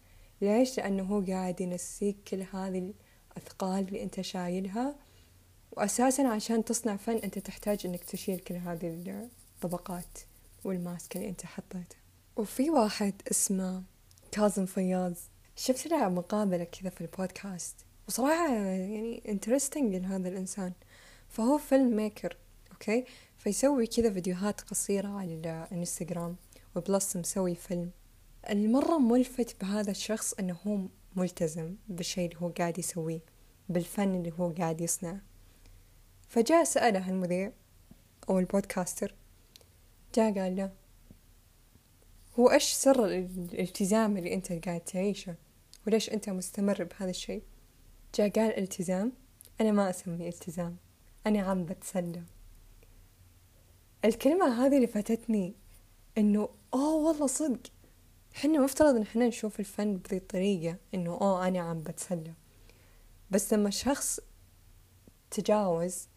ليش؟ 0.40 0.78
لأنه 0.78 1.02
هو 1.02 1.20
قاعد 1.20 1.60
ينسيك 1.60 2.16
كل 2.28 2.42
هذه 2.42 2.92
الأثقال 3.36 3.88
اللي 3.88 4.02
أنت 4.02 4.20
شايلها. 4.20 4.94
وأساسا 5.72 6.22
عشان 6.22 6.64
تصنع 6.64 6.96
فن 6.96 7.16
أنت 7.16 7.38
تحتاج 7.38 7.86
أنك 7.86 8.04
تشيل 8.04 8.38
كل 8.38 8.54
هذه 8.54 9.28
الطبقات 9.56 10.18
وال 10.64 10.81
mask 10.81 11.16
اللي 11.16 11.28
أنت 11.28 11.46
حطيته. 11.46 11.96
وفي 12.36 12.70
واحد 12.70 13.22
اسمه 13.30 13.82
كاظم 14.32 14.66
فياض. 14.66 15.14
شفت 15.60 15.86
له 15.86 16.08
مقابلة 16.08 16.64
كذا 16.64 16.90
في 16.90 17.00
البودكاست. 17.00 17.76
وصراحة 18.08 18.48
يعني 18.52 19.22
interesting 19.28 19.96
لهذا 19.96 20.28
الإنسان. 20.28 20.72
فهو 21.28 21.58
film 21.58 21.96
maker 21.96 22.36
okay 22.72 23.04
فيسوي 23.38 23.86
كذا 23.86 24.12
فيديوهات 24.12 24.60
قصيرة 24.60 25.08
على 25.08 25.34
الانستغرام 25.72 26.36
و 26.76 26.84
plus 26.84 27.16
مسوي 27.16 27.54
فيلم. 27.54 27.90
المرة 28.50 28.98
ملفت 28.98 29.60
بهذا 29.60 29.90
الشخص 29.90 30.32
أنه 30.32 30.56
هو 30.66 30.78
ملتزم 31.16 31.74
بالشيء 31.88 32.28
اللي 32.28 32.42
هو 32.42 32.48
قاعد 32.48 32.78
يسويه 32.78 33.20
بالفن 33.68 34.14
اللي 34.14 34.32
هو 34.38 34.50
قاعد 34.50 34.80
يصنعه. 34.80 35.20
فجاء 36.28 36.64
سأله 36.64 37.10
المذيع 37.10 37.52
أو 38.30 38.38
البودكاستر 38.38 39.14
جاء 40.14 40.38
قال 40.38 40.56
له 40.56 40.72
هو 42.38 42.50
إيش 42.50 42.72
سر 42.72 43.04
الالتزام 43.04 44.16
اللي 44.16 44.34
أنت 44.34 44.52
قاعد 44.52 44.80
تعيشه؟ 44.80 45.34
وليش 45.86 46.10
أنت 46.10 46.28
مستمر 46.30 46.84
بهذا 46.84 47.10
الشيء؟ 47.10 47.42
جاء 48.14 48.28
قال 48.30 48.58
التزام. 48.58 49.12
أنا 49.60 49.72
ما 49.72 49.90
أسمي 49.90 50.28
التزام. 50.28 50.76
أنا 51.26 51.40
عم 51.40 51.64
بتسلى 51.64 52.22
الكلمة 54.04 54.66
هذه 54.66 54.76
اللي 54.76 54.86
فاتتني 54.86 55.54
إنه 56.18 56.48
آه 56.74 56.94
والله 56.94 57.26
صدق. 57.26 57.60
حنا 58.34 58.58
مفترض 58.58 58.96
إن 58.96 59.06
حنا 59.06 59.28
نشوف 59.28 59.60
الفن 59.60 59.96
بذي 59.96 60.16
الطريقة 60.16 60.76
إنه 60.94 61.12
آه 61.20 61.48
أنا 61.48 61.60
عم 61.60 61.82
بتسلى 61.82 62.32
بس 63.30 63.52
لما 63.52 63.70
شخص 63.70 64.20
تجاوز 65.30 66.08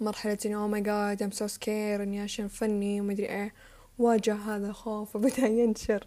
مرحلة 0.00 0.38
إنه 0.46 0.56
oh 0.56 0.66
my 0.66 0.80
god 0.80 1.22
I'm 1.22 1.30
so 1.30 1.46
scared 1.46 2.02
إني 2.02 2.20
عشان 2.20 2.48
فني 2.48 3.00
ومدري 3.00 3.28
إيه 3.28 3.54
واجه 3.98 4.34
هذا 4.34 4.66
الخوف 4.68 5.16
وبدأ 5.16 5.46
ينشر. 5.46 6.06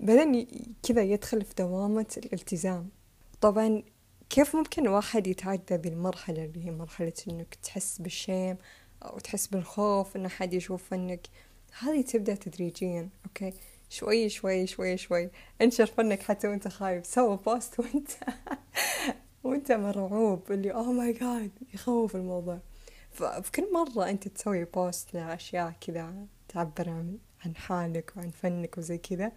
بعدين 0.00 0.46
كذا 0.82 1.02
يدخل 1.02 1.44
في 1.44 1.54
دوامة 1.58 2.06
الالتزام. 2.16 2.90
طبعا 3.40 3.82
كيف 4.30 4.56
ممكن 4.56 4.88
واحد 4.88 5.26
يتعدى 5.26 5.74
ذي 5.74 5.88
المرحلة 5.88 6.44
اللي 6.44 6.66
هي 6.66 6.70
مرحلة 6.70 7.12
إنك 7.28 7.54
تحس 7.54 7.98
بال 7.98 8.15
shame 8.15 8.56
أو 9.02 9.18
تحس 9.18 9.46
بالخوف 9.46 10.16
إن 10.16 10.28
حد 10.28 10.54
يشوف 10.54 10.88
فنك 10.90 11.26
هذه 11.80 12.00
تبدأ 12.00 12.34
تدريجيا 12.34 13.08
okay؟ 13.26 13.52
شوي 13.88 14.28
شوي 14.28 14.66
شوي 14.66 14.96
شوي. 14.96 15.30
انشر 15.62 15.86
فنك 15.86 16.22
حتى 16.22 16.48
وأنت 16.48 16.68
خايف 16.68 17.06
سوي 17.06 17.36
post 17.36 17.80
وأنت 17.80 18.10
وأنت 19.44 19.72
مرعوب 19.72 20.52
اللي 20.52 20.72
oh 20.72 20.92
my 20.92 21.12
god 21.12 21.50
يخوف 21.74 22.16
الموضوع. 22.16 22.58
ففي 23.10 23.52
كل 23.52 23.72
مرة 23.72 24.10
أنت 24.10 24.28
تسوي 24.28 24.64
post 24.64 25.14
لأشياء 25.14 25.74
كذا 25.80 26.26
تعبر 26.48 26.88
عن 27.44 27.56
حالك 27.56 28.12
وعن 28.16 28.30
فنك 28.30 28.78
وزي 28.78 28.98
كذا 28.98 29.32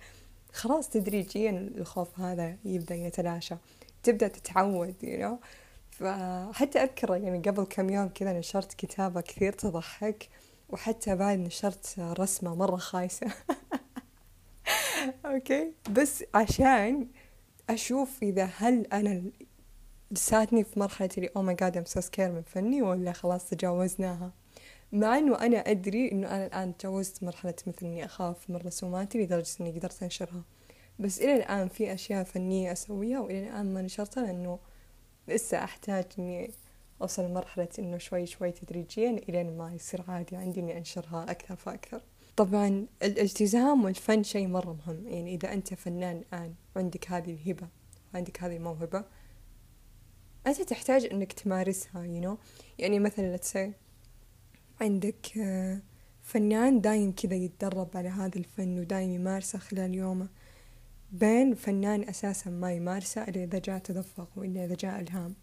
خلاص 0.53 0.89
تدريجيا 0.89 1.71
الخوف 1.77 2.19
هذا 2.19 2.57
يبدأ 2.65 2.95
يتلاشى 2.95 3.55
تبدأ 4.03 4.27
تتعود 4.27 4.95
you 5.01 5.21
know. 5.23 5.45
فحتى 5.91 6.79
أذكر 6.79 7.15
يعني 7.15 7.39
قبل 7.39 7.63
كم 7.63 7.89
يوم 7.89 8.07
كذا 8.07 8.39
نشرت 8.39 8.73
كتابة 8.73 9.21
كثير 9.21 9.53
تضحك 9.53 10.29
وحتى 10.69 11.15
بعد 11.15 11.39
نشرت 11.39 11.95
رسمة 11.99 12.55
مرة 12.55 12.75
خايسة. 12.75 13.27
okay؟ 15.25 15.71
بس 15.89 16.23
عشان 16.33 17.07
أشوف 17.69 18.23
إذا 18.23 18.49
هل 18.57 18.85
أنا 18.93 19.23
لساتني 20.11 20.63
في 20.63 20.79
مرحلة 20.79 21.09
اللي 21.17 21.29
oh 21.35 21.41
my 21.41 21.55
god 21.55 21.77
I'm 21.77 21.85
scared 21.85 22.31
من 22.31 22.41
فني 22.41 22.81
ولا 22.81 23.11
خلاص 23.11 23.49
تجاوزناها. 23.49 24.31
مع 24.91 25.17
إنه 25.17 25.35
أنا 25.35 25.57
أدري 25.57 26.11
إنه 26.11 26.27
أنا 26.27 26.45
الآن 26.45 26.77
تجاوزت 26.77 27.23
مرحلة 27.23 27.55
مثل 27.67 27.85
إني 27.85 28.05
أخاف 28.05 28.49
من 28.49 28.55
رسوماتي 28.55 29.23
لدرجة 29.23 29.49
إني 29.61 29.71
قدرت 29.71 30.03
أنشرها. 30.03 30.43
بس 30.99 31.21
إلى 31.21 31.35
الآن 31.35 31.67
في 31.67 31.93
أشياء 31.93 32.23
فنية 32.23 32.71
أسويها 32.71 33.19
وإلى 33.19 33.49
الآن 33.49 33.73
ما 33.73 33.81
نشرتها 33.81 34.23
لأنه 34.23 34.59
لسه 35.27 35.63
أحتاج 35.63 36.05
إني 36.19 36.51
أوصل 37.01 37.25
لمرحلة 37.25 37.67
إنه 37.79 37.97
شوي 37.97 38.25
شوي 38.25 38.51
تدريجيا 38.51 39.09
إلين 39.09 39.57
ما 39.57 39.73
يصير 39.73 40.03
عادي 40.07 40.35
عندي 40.35 40.59
إني 40.59 40.77
أنشرها 40.77 41.31
أكثر 41.31 41.55
فأكثر. 41.55 42.01
طبعا 42.35 42.85
الالتزام 43.03 43.83
والفن 43.83 44.23
شيء 44.23 44.47
مرة 44.47 44.77
مهم. 44.87 45.07
يعني 45.07 45.35
إذا 45.35 45.53
أنت 45.53 45.73
فنان 45.73 46.17
الآن 46.17 46.53
وعندك 46.75 47.11
هذه 47.11 47.31
الهبة 47.31 47.67
وعندك 48.13 48.43
هذه 48.43 48.57
الموهبة 48.57 49.03
أنت 50.47 50.61
تحتاج 50.61 51.05
إنك 51.05 51.33
تمارسها 51.33 52.07
you 52.07 52.25
know. 52.25 52.37
يعني 52.79 52.99
مثلا 52.99 53.37
let's 53.37 53.57
عندك 54.81 55.37
آه، 55.37 55.81
فنان 56.21 56.81
دايم 56.81 57.11
كذا 57.11 57.35
يتدرب 57.35 57.89
على 57.95 58.09
هذا 58.09 58.37
الفن 58.37 58.79
ودايم 58.79 59.11
يمارسه 59.11 59.59
خلال 59.59 59.95
يومه. 59.95 60.27
بين 61.11 61.55
فنان 61.55 62.09
أساسا 62.09 62.49
ما 62.49 62.73
يمارسه 62.73 63.23
إلا 63.23 63.43
إذا 63.43 63.59
جاء 63.59 63.77
تدفق 63.79 64.29
وإلا 64.35 64.65
إذا 64.65 64.75
جاء 64.75 65.01
إلهام. 65.01 65.35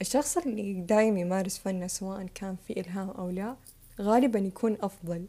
الشخص 0.00 0.38
اللي 0.38 0.80
دايم 0.80 1.16
يمارس 1.16 1.58
فنه 1.58 1.86
سواء 1.86 2.26
كان 2.34 2.56
في 2.56 2.80
إلهام 2.80 3.10
أو 3.10 3.30
لا 3.30 3.56
غالبا 4.00 4.38
يكون 4.38 4.76
أفضل. 4.80 5.26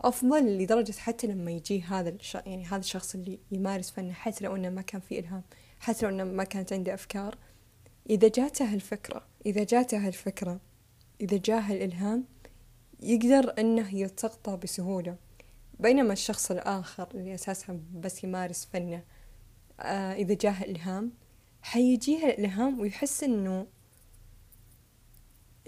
أفضل 0.00 0.58
لدرجة 0.58 0.92
حتى 0.98 1.26
لما 1.26 1.50
يجي 1.50 1.82
هذا 1.82 2.08
الش... 2.08 2.34
يعني 2.34 2.64
هذا 2.64 2.80
الشخص 2.80 3.14
اللي 3.14 3.38
يمارس 3.52 3.90
فنه 3.90 4.12
حتى 4.12 4.44
لو 4.44 4.56
إنه 4.56 4.68
ما 4.68 4.82
كان 4.82 5.00
في 5.00 5.18
إلهام 5.18 5.42
حتى 5.80 6.06
لو 6.06 6.12
إنه 6.12 6.24
ما 6.24 6.44
كانت 6.44 6.72
عنده 6.72 6.94
أفكار. 6.94 7.38
إذا 8.10 8.28
جاته 8.28 8.74
الفكرة 8.74 9.26
إذا 9.46 9.64
جاته 9.64 10.08
الفكرة 10.08 10.60
إذا 11.20 11.36
جاه 11.36 11.72
الإلهام 11.72 12.24
يقدر 13.00 13.54
إنه 13.58 13.94
يلتقطه 13.94 14.54
بسهولة 14.54 15.16
بينما 15.80 16.12
الشخص 16.12 16.50
الآخر 16.50 17.08
اللي 17.14 17.34
أساسا 17.34 17.80
بس 17.94 18.24
يمارس 18.24 18.68
فنه 18.72 19.02
آه 19.80 20.12
إذا 20.12 20.34
جاه 20.34 20.62
الإلهام 20.64 21.12
حيجيه 21.62 22.26
الإلهام 22.26 22.80
ويحس 22.80 23.24
إنه 23.24 23.66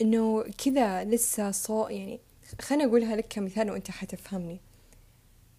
إنه 0.00 0.42
كذا 0.42 1.04
لسه 1.04 1.50
صو 1.50 1.88
يعني 1.88 2.20
خليني 2.60 2.84
أقولها 2.84 3.16
لك 3.16 3.26
كمثال 3.28 3.70
وأنت 3.70 3.90
حتفهمني. 3.90 4.60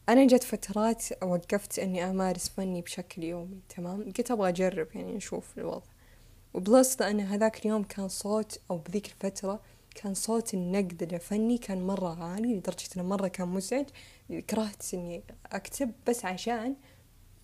أنا 0.09 0.27
جت 0.27 0.43
فترات 0.43 1.23
وقفت 1.23 1.79
إني 1.79 2.09
أمارس 2.09 2.49
فني 2.49 2.81
بشكل 2.81 3.23
يومي 3.23 3.59
تمام؟ 3.69 4.03
قلت 4.03 4.31
أبغى 4.31 4.49
أجرب 4.49 4.87
يعني 4.95 5.13
نشوف 5.13 5.57
الوضع. 5.57 5.87
و 6.53 6.63
plus 6.63 7.01
لأن 7.01 7.19
هذاك 7.19 7.65
اليوم 7.65 7.83
كان 7.83 8.07
صوت 8.07 8.59
أو 8.71 8.77
بذيك 8.77 9.07
الفترة 9.07 9.61
كان 9.95 10.13
صوت 10.13 10.53
النقد 10.53 11.13
لفني 11.13 11.57
كان 11.57 11.87
مرة 11.87 12.23
عالي 12.23 12.55
لدرجة 12.55 12.89
إنه 12.95 13.03
مرة 13.03 13.27
كان 13.27 13.47
مزعج. 13.47 13.85
كرهت 14.49 14.93
إني 14.93 15.23
أكتب 15.45 15.91
بس 16.07 16.25
عشان 16.25 16.75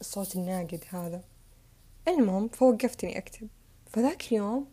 الصوت 0.01 0.35
الناقد 0.35 0.83
هذا. 0.89 1.23
المهم 2.07 2.47
فوقفت 2.47 3.03
إني 3.03 3.17
أكتب. 3.17 3.47
فذاك 3.89 4.31
اليوم 4.31 4.67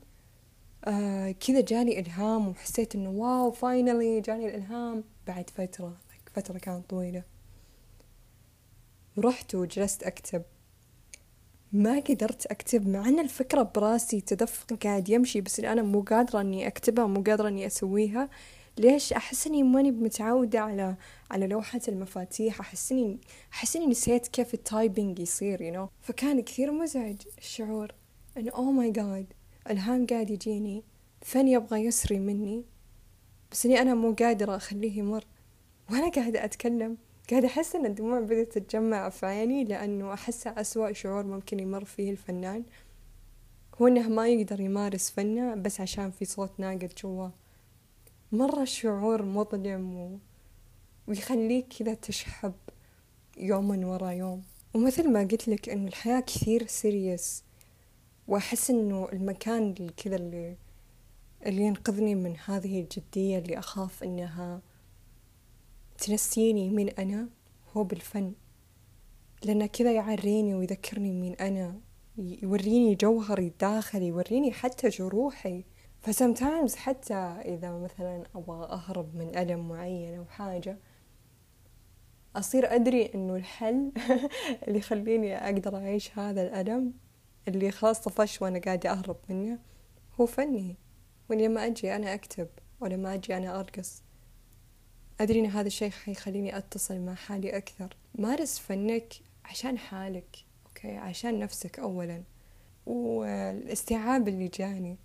آه 0.84 1.30
كذا 1.30 1.60
جاني 1.60 2.00
إلهام 2.00 2.48
وحسيت 2.48 2.94
إنه 2.94 3.10
wow 3.10 3.50
finally 3.50 4.20
جاني 4.20 4.46
الإلهام. 4.46 5.04
بعد 5.26 5.50
فترة 5.50 5.96
فترة 6.34 6.58
كانت 6.58 6.90
طويلة. 6.90 7.22
ورحت 9.16 9.54
وجلست 9.54 10.02
أكتب. 10.02 10.42
ما 11.74 12.00
قدرت 12.00 12.46
أكتب 12.46 12.88
مع 12.88 13.08
أن 13.08 13.18
الفكرة 13.18 13.62
براسي 13.62 14.20
تدفق 14.20 14.72
قاعد 14.84 15.08
يمشي 15.08 15.40
بس 15.40 15.60
أنا 15.60 15.82
مو 15.82 16.00
قادرة 16.00 16.40
إني 16.40 16.66
أكتبها 16.66 17.06
مو 17.06 17.22
قادرة 17.22 17.48
إني 17.48 17.66
أسويها. 17.66 18.28
ليش؟ 18.78 19.12
أحس 19.12 19.46
إني 19.46 19.62
ماني 19.62 19.90
متعودة 19.90 20.60
على 20.60 20.96
على 21.30 21.46
لوحة 21.46 21.80
المفاتيح. 21.88 22.60
أحس 22.60 22.92
إني 22.92 23.18
أحس 23.52 23.76
إني 23.76 23.86
نسيت 23.86 24.28
كيف 24.28 24.54
ال 24.54 24.63
typing 24.63 25.18
يصير 25.18 25.62
you 25.62 25.72
you 25.72 25.76
know? 25.76 25.90
فكان 26.02 26.40
كثير 26.40 26.72
مزعج 26.72 27.16
الشعور. 27.38 27.92
إنه 28.36 28.52
oh 28.52 28.70
my 28.70 28.90
god 28.90 29.26
الهام 29.70 30.06
قاعد 30.06 30.30
يجيني. 30.30 30.82
فن 31.22 31.48
يبغى 31.48 31.84
يسري 31.84 32.18
مني؟ 32.18 32.64
بس 33.50 33.66
إني 33.66 33.82
أنا 33.82 33.94
مو 33.94 34.12
قادرة 34.12 34.56
أخليه 34.56 34.98
يمر. 34.98 35.24
وأنا 35.90 36.08
قاعدة 36.08 36.44
أتكلم. 36.44 36.96
قاعدة 37.30 37.46
أحس 37.46 37.74
إن 37.74 37.86
الدموع 37.86 38.20
بدأت 38.20 38.52
تتجمع 38.52 39.08
في 39.08 39.26
عيني 39.26 39.64
لأنه 39.64 40.12
أحسها 40.12 40.60
أسوأ 40.60 40.92
شعور 40.92 41.24
ممكن 41.26 41.60
يمر 41.60 41.84
فيه 41.84 42.10
الفنان. 42.10 42.64
هو 43.78 43.86
إنه 43.86 44.08
ما 44.08 44.28
يقدر 44.28 44.60
يمارس 44.60 45.10
فنة 45.10 45.54
بس 45.54 45.80
عشان 45.80 46.10
في 46.10 46.24
صوت 46.24 46.60
ناقد 46.60 46.92
جوا. 47.02 47.28
مرة 48.32 48.64
شعور 48.64 49.22
مظلم 49.22 49.96
و... 49.96 50.18
ويخليك 51.06 51.66
كذا 51.78 51.94
تشحب 51.94 52.54
يوما 53.36 53.86
ورا 53.86 54.10
يوم. 54.10 54.42
ومثل 54.74 55.12
ما 55.12 55.20
قلت 55.20 55.48
لك 55.48 55.68
إنه 55.68 55.88
الحياة 55.88 56.20
كثير 56.20 56.66
سيريس 56.66 57.44
وأحس 58.28 58.70
إنه 58.70 59.08
المكان 59.12 59.74
كذا 59.96 60.16
اللي 60.16 60.56
اللي 61.46 61.62
ينقذني 61.62 62.14
من 62.14 62.36
هذه 62.46 62.80
الجدية 62.80 63.38
اللي 63.38 63.58
أخاف 63.58 64.02
إنها 64.02 64.60
تنسيني 65.98 66.70
مين 66.70 66.88
أنا؟ 66.88 67.28
هو 67.76 67.84
بالفن. 67.84 68.32
لأن 69.44 69.66
كذا 69.66 69.92
يعريني 69.92 70.54
ويذكرني 70.54 71.12
مين 71.12 71.34
أنا. 71.34 71.80
يوريني 72.18 72.94
جوهري 72.94 73.46
الداخلي 73.46 74.06
يوريني 74.06 74.52
حتى 74.52 74.88
جروحي. 74.88 75.64
فسمتايمز 76.04 76.74
حتى 76.76 77.14
إذا 77.14 77.72
مثلا 77.72 78.24
أبغى 78.34 78.64
أهرب 78.64 79.14
من 79.14 79.36
ألم 79.38 79.68
معين 79.68 80.18
أو 80.18 80.24
حاجة 80.24 80.78
أصير 82.36 82.74
أدري 82.74 83.10
إنه 83.14 83.36
الحل 83.36 83.92
اللي 84.68 84.78
يخليني 84.78 85.36
أقدر 85.36 85.76
أعيش 85.76 86.18
هذا 86.18 86.42
الألم 86.42 86.92
اللي 87.48 87.70
خلاص 87.70 88.00
طفش 88.00 88.42
وأنا 88.42 88.58
قاعدة 88.58 88.90
أهرب 88.90 89.16
منه 89.28 89.58
هو 90.20 90.26
فني. 90.26 90.76
ولما 91.30 91.66
أجي 91.66 91.96
أنا 91.96 92.14
أكتب 92.14 92.48
ولما 92.80 93.14
أجي 93.14 93.36
أنا 93.36 93.60
أرقص. 93.60 94.02
أدري 95.20 95.40
إن 95.40 95.46
هذا 95.46 95.66
الشيء 95.66 95.90
حيخليني 95.90 96.56
أتصل 96.56 97.00
مع 97.00 97.14
حالي 97.14 97.56
أكثر. 97.56 97.96
مارس 98.14 98.58
فنك 98.58 99.14
عشان 99.44 99.78
حالك 99.78 100.36
أوكي؟ 100.66 100.96
عشان 100.96 101.38
نفسك 101.38 101.78
أولا. 101.78 102.22
والاستيعاب 102.86 104.28
اللي 104.28 104.48
جاني 104.48 104.96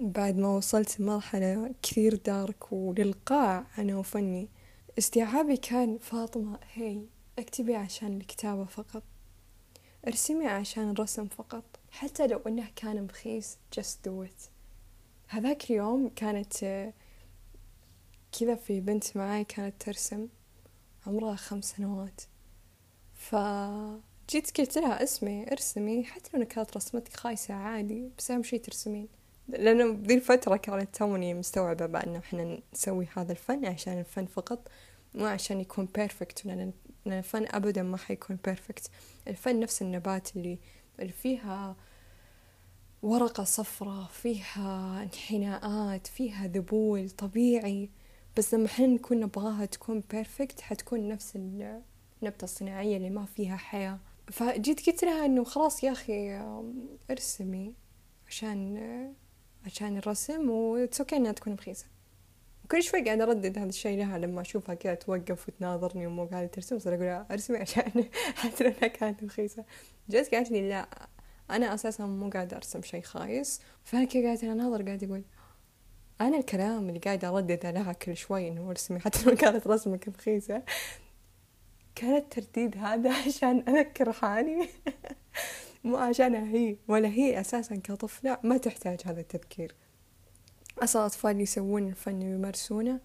بعد 0.00 0.36
ما 0.38 0.48
وصلت 0.48 1.00
مرحلة 1.00 1.74
كثير 1.82 2.14
دارك 2.14 2.72
وللقاع 2.72 3.66
أنا 3.78 3.96
وفني 3.96 4.48
استيعابي 4.98 5.56
كان 5.56 5.98
فاطمة 5.98 6.58
هي 6.72 7.00
اكتبي 7.38 7.74
عشان 7.74 8.16
الكتابة 8.16 8.64
فقط. 8.64 9.02
ارسمي 10.06 10.46
عشان 10.46 10.90
الرسم 10.90 11.26
فقط. 11.26 11.64
حتى 11.90 12.26
لو 12.26 12.38
إنه 12.46 12.66
كان 12.76 13.06
بخيس 13.06 13.58
just 13.80 14.08
do 14.08 14.26
it. 14.26 14.48
هذاك 15.28 15.70
اليوم 15.70 16.08
كانت 16.16 16.92
كذا 18.38 18.54
في 18.54 18.80
بنت 18.80 19.16
معاي 19.16 19.44
كانت 19.44 19.82
ترسم 19.82 20.28
عمرها 21.06 21.36
خمس 21.36 21.64
سنوات. 21.76 22.20
فجيت 23.14 24.60
قلت 24.60 24.78
لها 24.78 25.02
اسمي 25.02 25.52
ارسمي 25.52 26.04
حتى 26.04 26.38
لو 26.38 26.44
كانت 26.44 26.76
رسمتك 26.76 27.16
خايسة 27.16 27.54
عادي 27.54 28.10
بس 28.18 28.30
أهم 28.30 28.42
شي 28.42 28.58
ترسمين. 28.58 29.08
لأنه 29.48 29.98
ذي 30.06 30.14
الفترة 30.14 30.56
كانت 30.56 30.96
توني 30.96 31.34
مستوعبة 31.34 31.86
بأنه 31.86 32.18
إحنا 32.18 32.60
نسوي 32.74 33.08
هذا 33.16 33.32
الفن 33.32 33.66
عشان 33.66 33.98
الفن 33.98 34.26
فقط 34.26 34.68
مو 35.14 35.26
عشان 35.26 35.60
يكون 35.60 35.88
perfect 35.94 36.46
لأن 36.46 36.72
الفن 37.06 37.46
أبدا 37.48 37.82
ما 37.82 37.96
حيكون 37.96 38.38
perfect 38.44 38.90
الفن 39.28 39.60
نفس 39.60 39.82
النبات 39.82 40.36
اللي, 40.36 40.58
اللي 41.00 41.12
فيها 41.12 41.76
ورقة 43.02 43.44
صفرة 43.44 44.06
فيها 44.06 45.02
انحناءات 45.02 46.06
فيها 46.06 46.46
ذبول 46.46 47.10
طبيعي. 47.10 47.90
بس 48.36 48.54
لما 48.54 48.66
إحنا 48.66 48.86
نكون 48.86 49.20
نبغاها 49.20 49.64
تكون 49.64 50.02
perfect 50.10 50.60
حتكون 50.60 51.08
نفس 51.08 51.36
النبتة 51.36 52.44
الصناعية 52.44 52.96
اللي 52.96 53.10
ما 53.10 53.24
فيها 53.24 53.56
حياة. 53.56 53.98
فجيت 54.30 54.86
قلت 54.90 55.04
لها 55.04 55.26
إنه 55.26 55.44
خلاص 55.44 55.84
يا 55.84 55.92
أخي 55.92 56.40
ارسمي 57.10 57.74
عشان 58.28 59.14
عشان 59.66 59.96
الرسم 59.96 60.50
و 60.50 60.57
it's 60.57 60.87
okay 60.87 61.16
إنها 61.16 61.32
تكون 61.32 61.54
رخيصة. 61.54 61.86
كل 62.70 62.82
شوي 62.82 63.04
قاعدة 63.04 63.24
أردد 63.24 63.58
هذا 63.58 63.68
الشيء 63.68 63.98
لها 63.98 64.18
لما 64.18 64.40
أشوفها 64.40 64.74
كذا 64.74 64.94
توقف 64.94 65.48
وتناظرني 65.48 66.06
ومو 66.06 66.24
قاعدة 66.24 66.46
ترسم 66.46 66.78
صار 66.78 66.94
أقول 66.94 67.26
ارسمي 67.30 67.58
عشان 67.58 68.04
حتى 68.40 68.64
لو 68.64 68.72
كانت 68.88 69.24
رخيصة. 69.24 69.64
جت 70.08 70.34
قالت 70.34 70.50
لي 70.50 70.68
لا 70.68 70.88
أنا 71.50 71.74
أساسا 71.74 72.06
مو 72.06 72.30
قاعدة 72.30 72.56
أرسم 72.56 72.82
شيء 72.82 73.02
خايس. 73.02 73.60
فأنا 73.84 74.04
كذا 74.04 74.22
قاعدة 74.24 74.52
أناظر 74.52 74.82
قاعدة 74.82 75.06
أقول 75.06 75.22
أنا 76.20 76.38
الكلام 76.38 76.88
اللي 76.88 77.00
قاعدة 77.00 77.28
أردده 77.28 77.70
لها 77.70 77.92
كل 77.92 78.16
شوي 78.16 78.48
إنه 78.48 78.70
ارسمي 78.70 79.00
حتى 79.00 79.30
لو 79.30 79.36
كانت 79.36 79.66
رسمك 79.66 80.08
رخيصة. 80.08 80.62
كان 81.94 82.16
الترديد 82.16 82.76
هذا 82.76 83.12
عشان 83.26 83.68
أذكر 83.68 84.12
حالي. 84.12 84.68
مو 85.84 85.96
عشانها 85.96 86.56
هي 86.56 86.76
ولا 86.88 87.08
هي 87.08 87.40
أساسا 87.40 87.76
كطفلة 87.76 88.38
ما 88.42 88.56
تحتاج 88.56 89.00
هذا 89.04 89.20
التذكير. 89.20 89.74
أصلا 90.78 91.06
أطفال 91.06 91.40
يسوون 91.40 91.88
الفن 91.88 92.22
ويمارسونه 92.22 93.00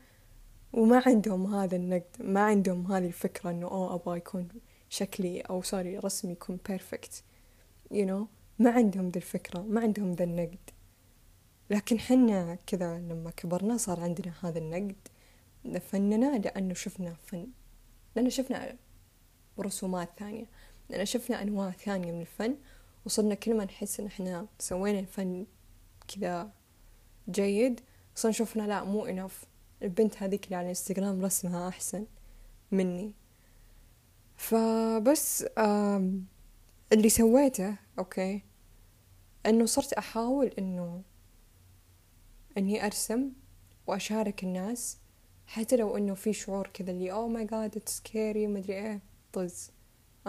وما 0.73 1.03
عندهم 1.05 1.55
هذا 1.55 1.75
النقد 1.75 2.15
ما 2.19 2.41
عندهم 2.41 2.91
هذه 2.91 3.05
الفكرة 3.05 3.49
إنه 3.49 3.67
oh 3.67 3.95
أبغى 3.95 4.17
يكون 4.17 4.47
شكلي 4.89 5.41
أو 5.41 5.61
sorry 5.61 5.97
رسمي 5.97 6.31
يكون 6.31 6.59
perfect 6.69 7.23
you 7.93 8.05
know 8.07 8.25
ما 8.59 8.71
عندهم 8.71 9.09
ذي 9.09 9.17
الفكرة 9.17 9.61
ما 9.61 9.81
عندهم 9.81 10.11
ذا 10.11 10.23
النقد. 10.23 10.74
لكن 11.69 11.99
حنا 11.99 12.57
كذا 12.67 12.97
لما 12.99 13.31
كبرنا 13.31 13.77
صار 13.77 13.99
عندنا 13.99 14.33
هذا 14.43 14.59
النقد 14.59 14.95
فننا 15.79 16.37
لأنه 16.37 16.73
شفنا 16.73 17.15
فن 17.25 17.47
لأنه 18.15 18.29
شفنا 18.29 18.75
رسومات 19.59 20.09
ثانية 20.19 20.45
لأنه 20.89 21.03
شفنا 21.03 21.41
أنواع 21.41 21.71
ثانية 21.71 22.11
من 22.11 22.21
الفن 22.21 22.55
وصرنا 23.05 23.35
كل 23.35 23.57
ما 23.57 23.65
نحس 23.65 23.99
إن 23.99 24.05
إحنا 24.05 24.47
سوينا 24.59 24.99
الفن 24.99 25.45
كذا 26.07 26.51
جيد 27.29 27.79
صرنا 28.15 28.33
شفنا 28.33 28.63
لا 28.63 28.83
مو 28.83 29.05
enough 29.05 29.45
البنت 29.83 30.23
هذيك 30.23 30.45
اللي 30.45 30.55
على 30.55 30.63
الانستغرام 30.65 31.25
رسمها 31.25 31.67
أحسن 31.67 32.05
مني. 32.71 33.13
فبس 34.37 35.45
اللي 36.93 37.09
سويته 37.09 37.75
okay 37.99 38.41
إنه 39.45 39.65
صرت 39.65 39.93
أحاول 39.93 40.47
إنه 40.47 41.01
إني 42.57 42.85
أرسم 42.85 43.29
وأشارك 43.87 44.43
الناس 44.43 44.97
حتى 45.47 45.75
لو 45.75 45.97
إنه 45.97 46.13
في 46.13 46.33
شعور 46.33 46.67
كذا 46.67 46.91
اللي 46.91 47.11
oh 47.11 47.27
my 47.27 47.45
god 47.45 47.77
it's 47.77 47.97
scary 47.97 48.47
مدري 48.47 48.73
إيه 48.73 49.01
طز. 49.33 49.71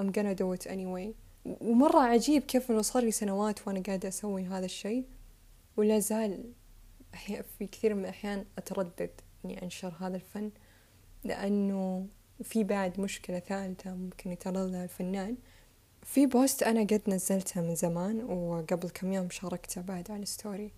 I'm 0.00 0.12
gonna 0.12 0.34
do 0.34 0.52
it 0.52 0.66
anyway. 0.66 1.14
ومرة 1.44 1.98
عجيب 1.98 2.42
كيف 2.42 2.70
إنه 2.70 2.82
صار 2.82 3.02
لي 3.02 3.10
سنوات 3.10 3.68
وأنا 3.68 3.82
قاعدة 3.86 4.08
أسوي 4.08 4.44
هذا 4.44 4.64
الشيء 4.64 5.04
ولا 5.76 5.98
زال 5.98 6.52
في 7.58 7.66
كثير 7.66 7.94
من 7.94 8.00
الأحيان 8.00 8.44
أتردد 8.58 9.10
إني 9.44 9.62
أنشر 9.62 9.94
هذا 10.00 10.16
الفن 10.16 10.50
لأنه 11.24 12.06
في 12.42 12.64
بعد 12.64 13.00
مشكلة 13.00 13.38
ثالثة 13.38 13.94
ممكن 13.94 14.32
يتعرض 14.32 14.70
لها 14.70 14.84
الفنان. 14.84 15.36
في 16.02 16.26
post 16.26 16.62
أنا 16.62 16.80
قد 16.80 17.02
نزلتها 17.08 17.60
من 17.60 17.74
زمان 17.74 18.24
وقبل 18.24 18.90
كم 18.90 19.12
يوم 19.12 19.30
شاركته 19.30 19.80
بعد 19.80 20.10
على 20.10 20.22
ال 20.22 20.31
story 20.31 20.72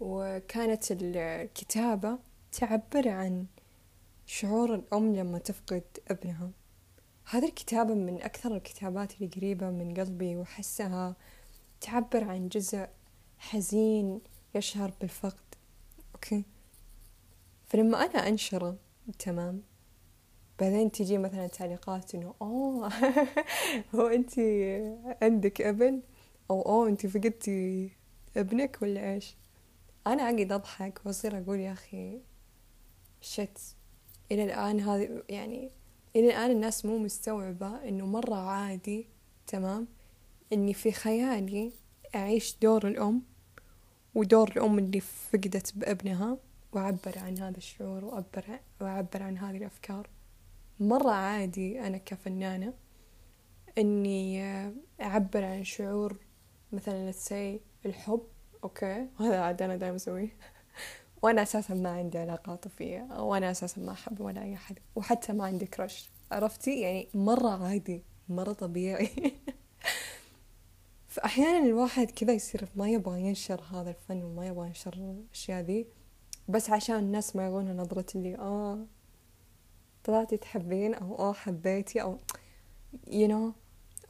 وكانت 0.00 0.84
الكتابة 0.90 2.18
تعبر 2.52 3.08
عن 3.08 3.46
شعور 4.26 4.74
الأم 4.74 5.16
لما 5.16 5.38
تفقد 5.38 5.82
ابنها. 6.08 6.50
هذه 7.30 7.48
الكتابة 7.48 7.94
من 7.94 8.22
أكثر 8.22 8.56
الكتابات 8.56 9.14
اللي 9.14 9.26
قريبة 9.36 9.70
من 9.70 9.94
قلبي 9.94 10.36
وأحسها 10.36 11.16
تعبر 11.80 12.24
عن 12.24 12.48
جزء 12.48 12.88
حزين 13.38 14.20
يشعر 14.54 14.92
بالفقد. 15.00 15.54
أوكي؟ 16.14 16.44
فلما 17.66 18.04
أنا 18.04 18.28
أنشره 18.28 18.76
تمام. 19.18 19.62
بعدين 20.60 20.92
تجي 20.92 21.18
مثلا 21.18 21.46
تعليقات 21.46 22.14
إنه 22.14 22.34
أوه 22.42 22.92
هو 23.94 24.06
أنت 24.06 24.38
عندك 25.22 25.60
ابن؟ 25.60 26.00
أو 26.50 26.62
أوه 26.62 26.88
أنت 26.88 27.06
فقدتي 27.06 27.90
ابنك 28.36 28.78
ولا 28.82 29.12
إيش؟ 29.12 29.36
أنا 30.06 30.22
أقعد 30.22 30.52
أضحك 30.52 31.00
وأصير 31.04 31.38
أقول 31.38 31.60
يا 31.60 31.72
أخي 31.72 32.20
شت 33.20 33.58
إلى 34.32 34.44
الآن 34.44 34.80
هذه 34.80 35.22
يعني 35.28 35.70
إلى 36.16 36.26
الآن 36.26 36.50
الناس 36.50 36.84
مو 36.84 36.98
مستوعبة 36.98 37.88
إنه 37.88 38.06
مرة 38.06 38.34
عادي 38.34 39.06
تمام 39.46 39.88
إني 40.52 40.74
في 40.74 40.92
خيالي 40.92 41.72
أعيش 42.14 42.56
دور 42.62 42.88
الأم 42.88 43.22
ودور 44.14 44.48
الأم 44.48 44.78
اللي 44.78 45.00
فقدت 45.00 45.76
بابنها 45.76 46.38
وأعبر 46.72 47.18
عن 47.18 47.38
هذا 47.38 47.56
الشعور 47.56 48.04
وأعبر 48.04 48.60
وأعبر 48.80 49.22
عن 49.22 49.38
هذه 49.38 49.56
الأفكار. 49.56 50.10
مرة 50.80 51.10
عادي 51.10 51.80
أنا 51.80 51.98
كفنانة 51.98 52.74
إني 53.78 54.42
أعبر 55.00 55.44
عن 55.44 55.64
شعور 55.64 56.16
مثلا 56.72 57.10
لتسي 57.10 57.60
الحب 57.86 58.22
أوكي. 58.64 59.06
هذا 59.20 59.40
عاد 59.40 59.62
أنا 59.62 59.76
دايما 59.76 59.96
أسويه. 59.96 60.36
وأنا 61.22 61.42
أساسا 61.42 61.74
ما 61.74 61.90
عندي 61.90 62.18
علاقة 62.18 62.50
عاطفية 62.50 63.08
وأنا 63.18 63.50
أساسا 63.50 63.80
ما 63.80 63.92
أحب 63.92 64.20
ولا 64.20 64.42
أي 64.42 64.54
أحد. 64.54 64.78
وحتى 64.96 65.32
ما 65.32 65.44
عندي 65.44 65.66
كرش 65.66 66.10
عرفتي؟ 66.32 66.80
يعني 66.80 67.08
مرة 67.14 67.64
عادي. 67.64 68.02
مرة 68.28 68.52
طبيعي. 68.52 69.08
فأحيانا 71.08 71.66
الواحد 71.66 72.10
كذا 72.10 72.32
يصير 72.32 72.68
ما 72.76 72.88
يبغى 72.88 73.20
ينشر 73.20 73.60
هذا 73.72 73.90
الفن 73.90 74.22
وما 74.22 74.46
يبغى 74.46 74.66
ينشر 74.66 74.92
الأشياء 74.94 75.62
ذي. 75.62 75.86
بس 76.48 76.70
عشان 76.70 76.96
الناس 76.96 77.36
ما 77.36 77.46
يغون 77.46 77.76
نظرة 77.76 78.06
اللي 78.14 78.38
آه 78.38 78.86
طلعتي 80.04 80.36
تحبين 80.36 80.94
أو 80.94 81.18
آه 81.18 81.32
حبيتي 81.32 82.02
أو 82.02 82.18
you 83.06 83.28
know. 83.28 83.54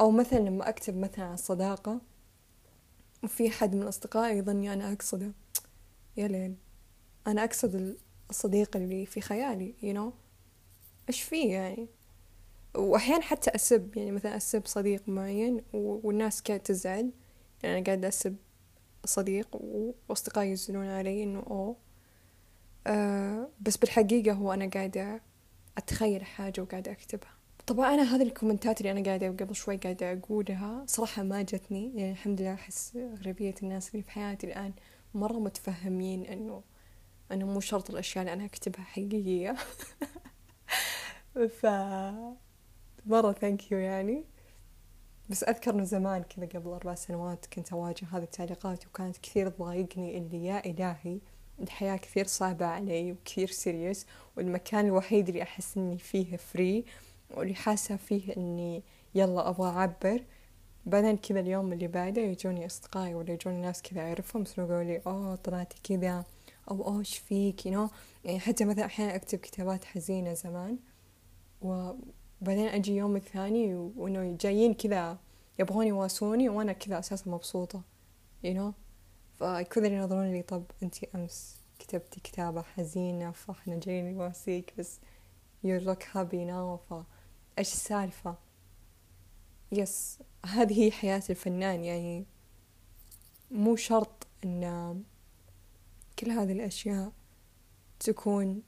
أو 0.01 0.11
مثلا 0.11 0.39
لما 0.39 0.69
أكتب 0.69 0.97
مثلا 0.97 1.25
عن 1.25 1.35
الصداقة 1.35 2.01
وفي 3.23 3.51
حد 3.51 3.75
من 3.75 3.83
أصدقائي 3.83 4.39
يظني 4.39 4.73
أنا 4.73 4.93
أقصده 4.93 5.33
يا 6.17 6.29
ليل 6.29 6.57
أنا 7.27 7.45
أقصد 7.45 7.97
الصديق 8.31 8.77
اللي 8.77 9.07
في 9.07 9.21
خيالي 9.21 9.75
you 9.83 9.97
know 9.97 10.13
إيش 11.09 11.23
فيه 11.23 11.53
يعني؟ 11.53 11.89
وأحيانا 12.77 13.23
حتى 13.23 13.51
أسب 13.51 13.97
يعني 13.97 14.11
مثلا 14.11 14.37
أسب 14.37 14.67
صديق 14.67 15.09
معين 15.09 15.63
والناس 15.73 16.43
كانت 16.43 16.67
تزعل 16.67 17.11
يعني 17.63 17.79
أنا 17.79 17.85
قاعدة 17.87 18.09
أسب 18.09 18.37
صديق 19.05 19.49
وأصدقائي 20.09 20.51
يزنون 20.51 20.87
علي 20.87 21.23
إنه 21.23 21.39
أوه. 21.51 21.77
أه 22.87 23.49
بس 23.61 23.77
بالحقيقة 23.77 24.33
هو 24.33 24.53
أنا 24.53 24.71
قاعدة 24.71 25.23
أتخيل 25.79 26.25
حاجة 26.25 26.61
وقاعدة 26.61 26.93
أكتبها. 26.93 27.40
طبعا 27.71 27.95
أنا 27.95 28.03
هذه 28.17 28.23
ال 28.23 28.29
comment 28.29 28.74
ات 28.74 28.81
اللي 28.81 28.91
أنا 28.91 29.03
قاعدة 29.03 29.27
قبل 29.29 29.55
شوي 29.55 29.77
قاعدة 29.77 30.13
أقولها 30.13 30.85
صراحة 30.87 31.23
ما 31.23 31.43
جتني. 31.43 31.93
يعني 31.97 32.11
الحمد 32.11 32.41
لله 32.41 32.55
أحس 32.55 32.97
أغلبية 32.97 33.55
الناس 33.63 33.91
اللي 33.91 34.03
في 34.03 34.11
حياتي 34.11 34.47
الآن 34.47 34.73
مرة 35.15 35.39
متفهمين 35.39 36.25
إنه 36.25 36.63
أنه 37.33 37.47
مو 37.47 37.61
شرط 37.61 37.91
الأشياء 37.91 38.23
اللي 38.23 38.33
أنا 38.33 38.45
أكتبها 38.45 38.85
حقيقية. 38.85 39.57
ف 41.61 41.67
مرة 43.07 43.33
thank 43.33 43.73
you 43.73 43.79
يعني. 43.79 44.25
بس 45.29 45.45
أذكر 45.45 45.75
إنه 45.75 45.85
زمان 45.85 46.23
كذا 46.23 46.47
قبل 46.47 46.71
أربع 46.71 46.95
سنوات 46.95 47.47
كنت 47.47 47.73
أواجه 47.73 48.07
هذه 48.13 48.23
التعليقات 48.23 48.87
وكانت 48.87 49.17
كثير 49.17 49.49
تضايقني 49.49 50.19
اللي 50.19 50.45
يا 50.45 50.67
إلهي 50.67 51.21
الحياة 51.61 51.97
كثير 51.97 52.27
صعبة 52.27 52.67
علي 52.67 53.13
وكثير 53.13 53.49
serious 53.49 54.07
والمكان 54.37 54.87
الوحيد 54.87 55.29
اللي 55.29 55.43
أحس 55.43 55.77
إني 55.77 55.99
فيه 55.99 56.37
free 56.37 56.85
واللي 57.31 57.55
حاسة 57.55 57.97
فيه 57.97 58.37
إني 58.37 58.83
يلا 59.15 59.49
أبغى 59.49 59.69
أعبر. 59.69 60.25
بعدين 60.87 61.17
كذا 61.17 61.41
اليوم 61.41 61.73
اللي 61.73 61.89
بعده 61.89 62.23
يجوني 62.23 62.67
أصدقائي 62.67 63.15
ولا 63.15 63.33
يجوني 63.33 63.61
ناس 63.61 63.83
كذا 63.83 64.01
أعرفهم 64.01 64.45
يقولوا 64.59 64.83
لي 64.83 65.03
oh 65.07 65.35
طلعتي 65.35 65.79
كذا. 65.85 66.25
أو 66.71 66.85
oh 66.85 66.99
إيش 66.99 67.19
فيك؟ 67.19 67.67
you? 67.67 67.89
يعني 68.25 68.41
حتى 68.41 68.65
مثلا 68.65 68.85
أحيانا 68.85 69.15
أكتب 69.15 69.39
كتابات 69.39 69.85
حزينة 69.85 70.33
زمان. 70.33 70.79
وبعدين 71.63 72.67
أجي 72.69 72.97
يوم 72.97 73.17
الثاني 73.17 73.75
وإنه 73.75 74.37
جايين 74.41 74.75
كذا 74.75 75.19
يبغون 75.59 75.87
يواسوني 75.87 76.49
وأنا 76.49 76.73
كذا 76.73 76.99
أساسا 76.99 77.31
مبسوطة 77.31 77.83
you 78.45 78.55
know. 78.55 78.73
فكذا 79.37 79.87
ينظرون 79.87 80.33
لي 80.33 80.43
طب 80.43 80.65
أنتي 80.83 81.09
أمس 81.15 81.61
كتبتي 81.79 82.21
كتابة 82.21 82.63
حزينة 82.63 83.31
فإحنا 83.31 83.77
جايين 83.77 84.15
نواسيك 84.15 84.75
بس 84.79 85.01
you 85.67 85.81
look 85.87 86.03
happy 86.03 86.45
now. 86.47 87.05
فإيش 87.61 87.73
السالفة؟ 87.73 88.37
يس 89.73 90.19
هذه 90.47 90.85
هي 90.85 90.91
حياة 90.91 91.23
الفنان 91.31 91.85
يعني 91.85 92.27
مو 93.51 93.77
شرط 93.77 94.27
أن 94.45 95.03
كل 96.19 96.31
هذه 96.31 96.53
الأشياء 96.53 97.13
تكون 97.99 98.63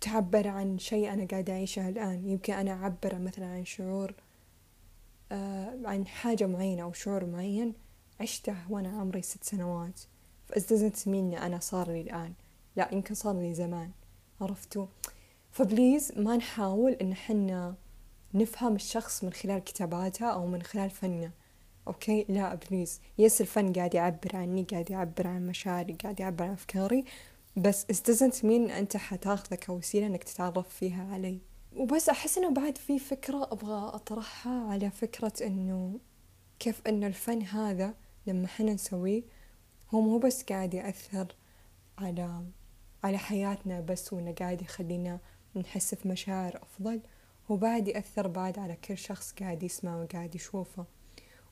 تعبر 0.00 0.48
عن 0.48 0.78
شيء 0.78 1.12
أنا 1.12 1.26
قاعدة 1.26 1.52
أعيشه 1.52 1.88
الآن. 1.88 2.28
يمكن 2.28 2.52
أنا 2.52 2.72
أعبر 2.72 3.18
مثلا 3.18 3.46
عن 3.46 3.64
شعور 3.64 4.14
آه 5.32 5.78
عن 5.84 6.06
حاجة 6.06 6.46
معينة 6.46 6.82
أو 6.82 6.92
شعور 6.92 7.26
معين 7.26 7.74
عشته 8.20 8.70
وأنا 8.70 9.00
عمري 9.00 9.22
ست 9.22 9.44
سنوات. 9.44 10.00
ف 10.46 10.55
as 10.55 10.73
this 10.73 11.08
مني 11.08 11.46
أنا 11.46 11.58
صار 11.58 11.90
لي 11.90 12.00
الآن. 12.00 12.32
لا 12.76 12.94
يمكن 12.94 13.14
صار 13.14 13.40
لي 13.40 13.54
زمان. 13.54 13.90
عرفتوا؟ 14.40 14.86
ف 15.58 15.66
please 15.66 16.12
ما 16.16 16.36
نحاول 16.36 16.92
إن 16.92 17.14
حنا 17.14 17.74
نفهم 18.34 18.74
الشخص 18.74 19.24
من 19.24 19.32
خلال 19.32 19.58
كتاباته 19.64 20.26
أو 20.26 20.46
من 20.46 20.62
خلال 20.62 20.90
فنه. 20.90 21.30
okay؟ 21.86 22.26
لا 22.28 22.54
please. 22.54 23.00
yes 23.18 23.40
الفن 23.40 23.72
قاعد 23.72 23.94
يعبر 23.94 24.36
عني 24.36 24.62
قاعد 24.62 24.90
يعبر 24.90 25.26
عن 25.26 25.46
مشاعري 25.46 25.92
قاعد 25.92 26.20
يعبر 26.20 26.44
عن 26.44 26.50
أفكاري. 26.50 27.04
بس 27.56 27.84
it 27.84 27.96
doesn't 27.96 28.42
mean 28.42 28.70
أنت 28.70 28.96
حتاخذه 28.96 29.54
كوسيلة 29.54 30.06
إنك 30.06 30.24
تتعرف 30.24 30.68
فيها 30.68 31.14
علي. 31.14 31.38
وبس 31.76 32.08
أحس 32.08 32.38
إنه 32.38 32.50
بعد 32.50 32.78
في 32.78 32.98
فكرة 32.98 33.48
أبغى 33.52 33.88
أطرحها 33.94 34.70
على 34.72 34.90
فكرة 34.90 35.32
إنه 35.42 36.00
كيف 36.58 36.82
إنه 36.86 37.06
الفن 37.06 37.42
هذا 37.42 37.94
لما 38.26 38.46
حنا 38.46 38.74
نسويه 38.74 39.22
هو 39.90 40.00
مو 40.00 40.18
بس 40.18 40.42
قاعد 40.42 40.74
يأثر 40.74 41.26
على 41.98 42.44
على 43.04 43.18
حياتنا 43.18 43.80
بس 43.80 44.12
وإنه 44.12 44.32
قاعد 44.32 44.62
يخلينا 44.62 45.20
نحس 45.56 45.94
في 45.94 46.08
مشاعر 46.08 46.56
أفضل 46.62 47.00
هو 47.50 47.56
بعد 47.56 47.88
يأثر 47.88 48.28
بعد 48.28 48.58
على 48.58 48.76
كل 48.76 48.98
شخص 48.98 49.32
قاعد 49.32 49.62
يسمع 49.62 50.02
وقاعد 50.02 50.34
يشوفه. 50.34 50.84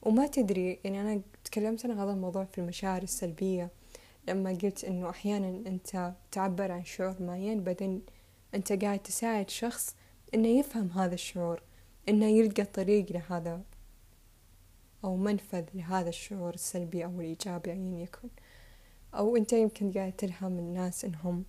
وما 0.02 0.26
تدري 0.26 0.78
يعني 0.85 1.00
أنا 1.00 1.20
تكلمت 1.44 1.87
عن 1.87 1.98
هذا 1.98 2.11
الموضوع 2.11 2.44
في 2.44 2.59
المشاعر 2.59 3.02
السلبية 3.02 3.70
لما 4.28 4.50
قلت 4.50 4.85
إنه 4.85 5.11
أحيانا 5.11 5.68
أنت 5.68 6.12
تعبر 6.30 6.72
عن 6.72 6.85
شعور 6.85 7.22
معين 7.22 7.64
بعدين 7.64 8.02
أنت 8.54 8.72
قاعد 8.72 8.98
تساعد 8.98 9.50
شخص 9.50 9.96
إنه 10.35 10.48
يفهم 10.48 10.90
هذا 10.90 11.14
الشعور 11.14 11.62
إنه 12.09 12.26
يلقى 12.26 12.64
طريق 12.64 13.12
لهذا 13.12 13.62
أو 15.04 15.16
منفذ 15.16 15.64
لهذا 15.74 16.09
الشعور 16.09 16.54
السلبي 16.54 17.04
أو 17.04 17.20
الإيجابي 17.20 17.72
أيا 17.72 18.02
يكن. 18.02 18.28
أو 19.14 19.37
أنت 19.37 19.52
يمكن 19.52 19.92
قاعد 19.92 20.12
تلهم 20.12 20.59
الناس 20.59 21.04
إنهم 21.04 21.44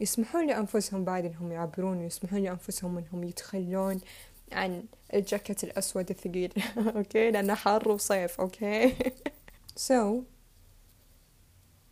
يسمحون 0.00 0.46
لأنفسهم 0.46 1.04
بعد 1.04 1.24
إنهم 1.24 1.52
يعبرون 1.52 1.98
ويسمحون 1.98 2.38
لأنفسهم 2.38 2.98
إنهم 2.98 3.24
يتخلون 3.24 4.00
عن 4.52 4.84
الجاكيت 5.14 5.64
الأسود 5.64 6.10
الثقيل. 6.10 6.52
أوكي؟ 6.96 7.30
لأنه 7.30 7.54
حر 7.54 7.88
وصيف. 7.88 8.40
okay؟ 8.40 8.94
so 9.76 10.20
so, 10.20 10.24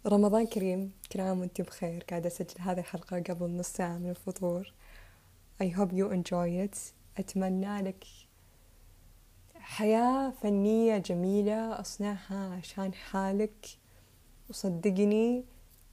رمضان 0.06 0.46
كريم 0.46 0.92
كل 1.12 1.20
عام 1.20 1.40
وانت 1.40 1.60
بخير. 1.60 2.04
قاعدة 2.10 2.26
أسجل 2.26 2.60
هذه 2.60 2.78
الحلقة 2.78 3.20
قبل 3.20 3.50
نص 3.56 3.68
ساعة 3.68 3.98
من 3.98 4.10
الفطور. 4.10 4.72
I 5.62 5.66
hope 5.66 5.92
you 5.92 6.10
enjoy 6.10 6.68
it. 6.68 6.78
أتمنى 7.18 7.82
لك 7.82 8.04
حياة 9.54 10.30
فنية 10.30 10.98
جميلة. 10.98 11.80
أصنعها 11.80 12.54
عشان 12.54 12.94
حالك. 12.94 13.66
وصدقني 14.50 15.44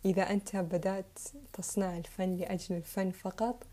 إذا 0.06 0.22
أنت 0.22 0.56
بدأت 0.56 1.20
تصنع 1.54 1.98
الفن 1.98 2.36
لأجل 2.36 2.76
الفن 2.76 3.12
فقط 3.12 3.64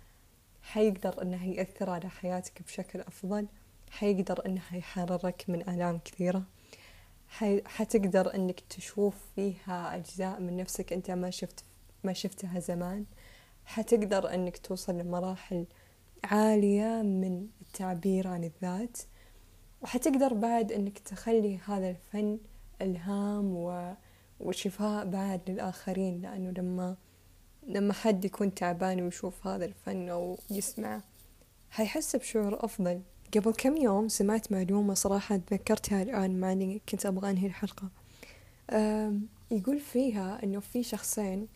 حيقدر 0.62 1.22
إنه 1.22 1.46
يأثر 1.46 1.90
على 1.90 2.08
حياتك 2.08 2.62
بشكل 2.62 3.00
أفضل 3.00 3.46
حيقدر 3.90 4.46
إنه 4.46 4.62
يحررك 4.72 5.44
من 5.48 5.68
آلام 5.68 5.98
كثيرة 6.04 6.42
حتقدر 7.64 8.34
إنك 8.34 8.60
تشوف 8.60 9.14
فيها 9.34 9.96
أجزاء 9.96 10.40
من 10.40 10.56
نفسك 10.56 10.92
أنت 10.92 11.10
ما 11.10 11.30
شفت 11.30 11.64
ما 12.04 12.12
شفتها 12.12 12.60
زمان 12.60 13.04
حتقدر 13.64 14.34
إنك 14.34 14.58
توصل 14.58 14.98
لمراحل 14.98 15.66
عالية 16.24 17.02
من 17.02 17.46
التعبير 17.62 18.28
عن 18.28 18.44
الذات 18.44 18.98
وحتقدر 19.82 20.34
بعد 20.34 20.72
إنك 20.72 20.98
تخلي 20.98 21.58
هذا 21.66 21.90
الفن 21.90 22.38
إلهام 22.82 23.56
و... 23.56 23.94
وشفاء 24.40 25.04
بعد 25.04 25.40
للآخرين 25.50 26.22
لأنه 26.22 26.50
لما 26.50 26.96
لما 27.66 27.92
حد 27.92 28.24
يكون 28.24 28.54
تعبان 28.54 29.00
ويشوف 29.02 29.46
هذا 29.46 29.64
الفن 29.64 30.08
أو 30.08 30.38
يسمع 30.50 31.00
حيحس 31.70 32.16
بشعور 32.16 32.64
أفضل. 32.64 33.00
قبل 33.36 33.52
كم 33.52 33.76
يوم 33.76 34.08
سمعت 34.08 34.52
معلومة 34.52 34.94
صراحة 34.94 35.36
تذكرتها 35.36 36.02
الآن 36.02 36.40
مع 36.40 36.52
إني 36.52 36.80
كنت 36.88 37.06
أبغى 37.06 37.30
أنهي 37.30 37.46
الحلقة. 37.46 37.88
يقول 39.50 39.80
فيها 39.80 40.42
إنه 40.44 40.60
في 40.60 40.82
شخصين 40.82 41.48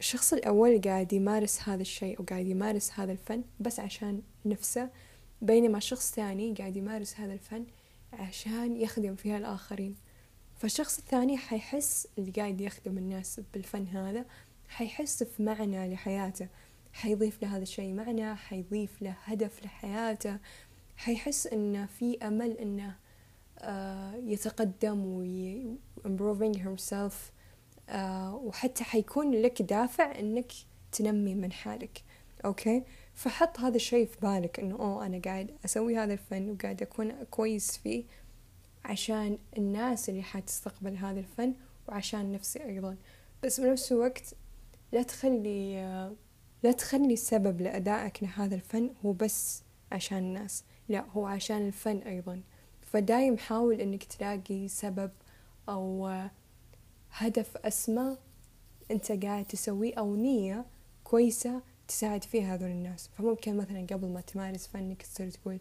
الشخص 0.00 0.32
الأول 0.32 0.80
قاعد 0.80 1.12
يمارس 1.12 1.68
هذا 1.68 1.82
الشيء 1.82 2.22
وقاعد 2.22 2.46
يمارس 2.46 2.90
هذا 2.94 3.12
الفن 3.12 3.42
بس 3.60 3.80
عشان 3.80 4.22
نفسه 4.44 4.90
بينما 5.42 5.78
شخص 5.80 6.14
ثاني 6.14 6.54
قاعد 6.54 6.76
يمارس 6.76 7.20
هذا 7.20 7.32
الفن 7.32 7.64
عشان 8.12 8.76
يخدم 8.76 9.14
فيها 9.14 9.38
الآخرين. 9.38 9.96
فالشخص 10.64 10.98
الثاني 10.98 11.36
حيحس 11.36 12.08
اللي 12.18 12.30
قاعد 12.30 12.60
يخدم 12.60 12.98
الناس 12.98 13.40
بالفن 13.54 13.86
هذا 13.86 14.24
حيحس 14.68 15.22
في 15.22 15.42
معنى 15.42 15.94
لحياته. 15.94 16.48
حيضيف 16.92 17.42
له 17.42 17.56
هذا 17.56 17.62
الشيء 17.62 17.92
معنى 17.92 18.34
حيضيف 18.34 19.02
له 19.02 19.16
هدف 19.24 19.64
لحياته. 19.64 20.38
حيحس 20.96 21.46
إنه 21.46 21.86
في 21.86 22.18
أمل 22.22 22.58
إنه 22.58 22.96
آه 23.58 24.14
يتقدم 24.14 25.06
وي 25.06 25.66
improving 26.06 26.58
himself 26.58 27.14
آه 27.88 28.34
وحتى 28.34 28.84
حيكون 28.84 29.30
لك 29.30 29.62
دافع 29.62 30.18
إنك 30.18 30.52
تنمي 30.92 31.34
من 31.34 31.52
حالك. 31.52 32.02
أوكي؟ 32.44 32.82
فحط 33.14 33.60
هذا 33.60 33.76
الشيء 33.76 34.06
في 34.06 34.16
بالك 34.22 34.60
إنه 34.60 34.74
أوه 34.74 35.06
أنا 35.06 35.20
قاعد 35.24 35.50
أسوي 35.64 35.98
هذا 35.98 36.12
الفن 36.12 36.50
وقاعد 36.50 36.82
أكون 36.82 37.24
كويس 37.30 37.78
فيه. 37.78 38.04
عشان 38.84 39.38
الناس 39.58 40.08
اللي 40.08 40.22
حتستقبل 40.22 40.96
هذا 40.96 41.20
الفن 41.20 41.54
وعشان 41.88 42.32
نفسي 42.32 42.64
أيضا. 42.64 42.96
بس 43.42 43.60
بنفس 43.60 43.92
الوقت 43.92 44.34
لا 44.92 45.02
تخلي 45.02 45.74
لا 46.62 46.72
تخلي 46.72 47.12
السبب 47.12 47.60
لأدائك 47.60 48.22
لهذا 48.22 48.54
الفن 48.54 48.90
هو 49.04 49.12
بس 49.12 49.62
عشان 49.92 50.18
الناس. 50.18 50.64
لا 50.88 51.04
هو 51.10 51.26
عشان 51.26 51.66
الفن 51.66 51.98
أيضا. 51.98 52.42
فدايم 52.80 53.38
حاول 53.38 53.80
إنك 53.80 54.04
تلاقي 54.04 54.68
سبب 54.68 55.10
أو 55.68 56.12
هدف 57.10 57.56
أسمى 57.56 58.16
أنت 58.90 59.12
قاعد 59.24 59.44
تسويه 59.44 59.94
أو 59.94 60.16
نية 60.16 60.64
كويسة 61.04 61.62
تساعد 61.88 62.24
فيها 62.24 62.54
هذول 62.54 62.70
الناس. 62.70 63.10
فممكن 63.18 63.56
مثلا 63.56 63.86
قبل 63.90 64.08
ما 64.08 64.20
تمارس 64.20 64.66
فنك 64.66 65.02
تصير 65.02 65.30
تقول 65.30 65.58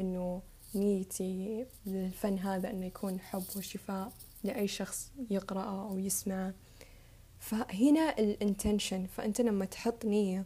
إنه 0.00 0.42
نيتي 0.74 1.66
للفن 1.86 2.38
هذا 2.38 2.70
أنه 2.70 2.86
يكون 2.86 3.20
حب 3.20 3.44
وشفاء 3.56 4.12
لأي 4.44 4.68
شخص 4.68 5.12
يقرأه 5.30 5.90
أو 5.90 5.98
يسمعه. 5.98 6.54
فهنا 7.38 8.18
ال 8.18 8.27
intention 8.27 9.06
فأنت 9.06 9.40
لما 9.40 9.64
تحط 9.64 10.04
نية 10.04 10.44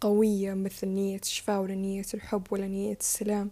قوية 0.00 0.54
مثل 0.54 0.88
نية 0.88 1.18
الشفاء 1.18 1.60
ولا 1.60 1.74
نية 1.74 2.06
الحب 2.14 2.42
ولا 2.50 2.66
نية 2.66 2.96
السلام 3.00 3.50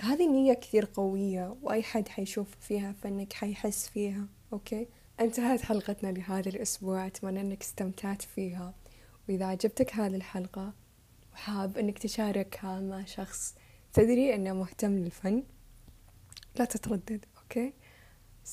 هذه 0.00 0.26
النية 0.26 0.54
كثير 0.54 0.88
قوية 0.94 1.56
وأي 1.62 1.82
حد 1.82 2.08
حيشوف 2.08 2.48
فيها 2.60 2.92
فنك 2.92 3.32
حيحس 3.32 3.88
فيها 3.88 4.26
okay؟ 4.52 4.88
انتهت 5.20 5.60
حلقتنا 5.60 6.12
لهذا 6.12 6.48
الأسبوع 6.48 7.06
أتمنى 7.06 7.40
أنك 7.40 7.62
استمتعت 7.62 8.22
فيها. 8.22 8.74
وإذا 9.28 9.46
عجبتك 9.46 9.94
هذه 9.94 10.14
الحلقة 10.16 10.72
وحاب 11.36 11.78
أنك 11.78 11.98
تشاركها 11.98 12.80
مع 12.80 13.04
شخص 13.04 13.54
تدري 13.92 14.34
أنه 14.34 14.52
مهتم 14.52 14.98
للفن. 14.98 15.42
لا 16.54 16.64
تتردد 16.64 17.24
okay؟ 17.42 17.72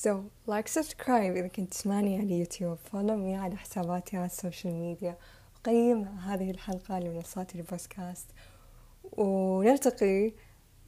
So 0.04 0.10
like 0.50 0.68
subscribe 0.68 1.10
إذا 1.10 1.48
كنت 1.48 1.70
تسمعني 1.70 2.18
على 2.18 2.38
يوتيوب. 2.38 2.78
Follow 2.92 3.16
me 3.16 3.40
على 3.42 3.56
حساباتي 3.56 4.16
على 4.16 4.26
ال 4.26 4.33
social 4.33 4.74
media 4.74 5.18
قيم 5.64 6.02
هذه 6.02 6.50
الحلقة 6.50 6.98
لمنصات 6.98 7.54
البودكاست. 7.54 8.30
ونلتقي 9.12 10.32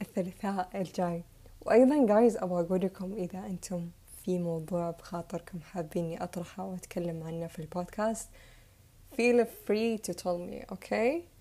الثلاثاء 0.03 0.71
الجاي. 0.75 1.25
وأيضا 1.61 2.07
جايز 2.07 2.37
أبغى 2.37 2.61
أقول 2.61 2.81
لكم 2.81 3.13
إذا 3.13 3.47
أنتم 3.47 3.91
في 4.25 4.39
موضوع 4.39 4.91
بخاطركم 4.91 5.61
حابيني 5.61 6.23
أطرحه 6.23 6.65
وأتكلم 6.65 7.23
عنه 7.23 7.47
في 7.47 7.59
البودكاست 7.59 8.29
feel 9.15 9.45
free 9.45 9.99
to 10.09 10.15
tell 10.15 10.39
me 10.39 10.65
okay 10.75 11.36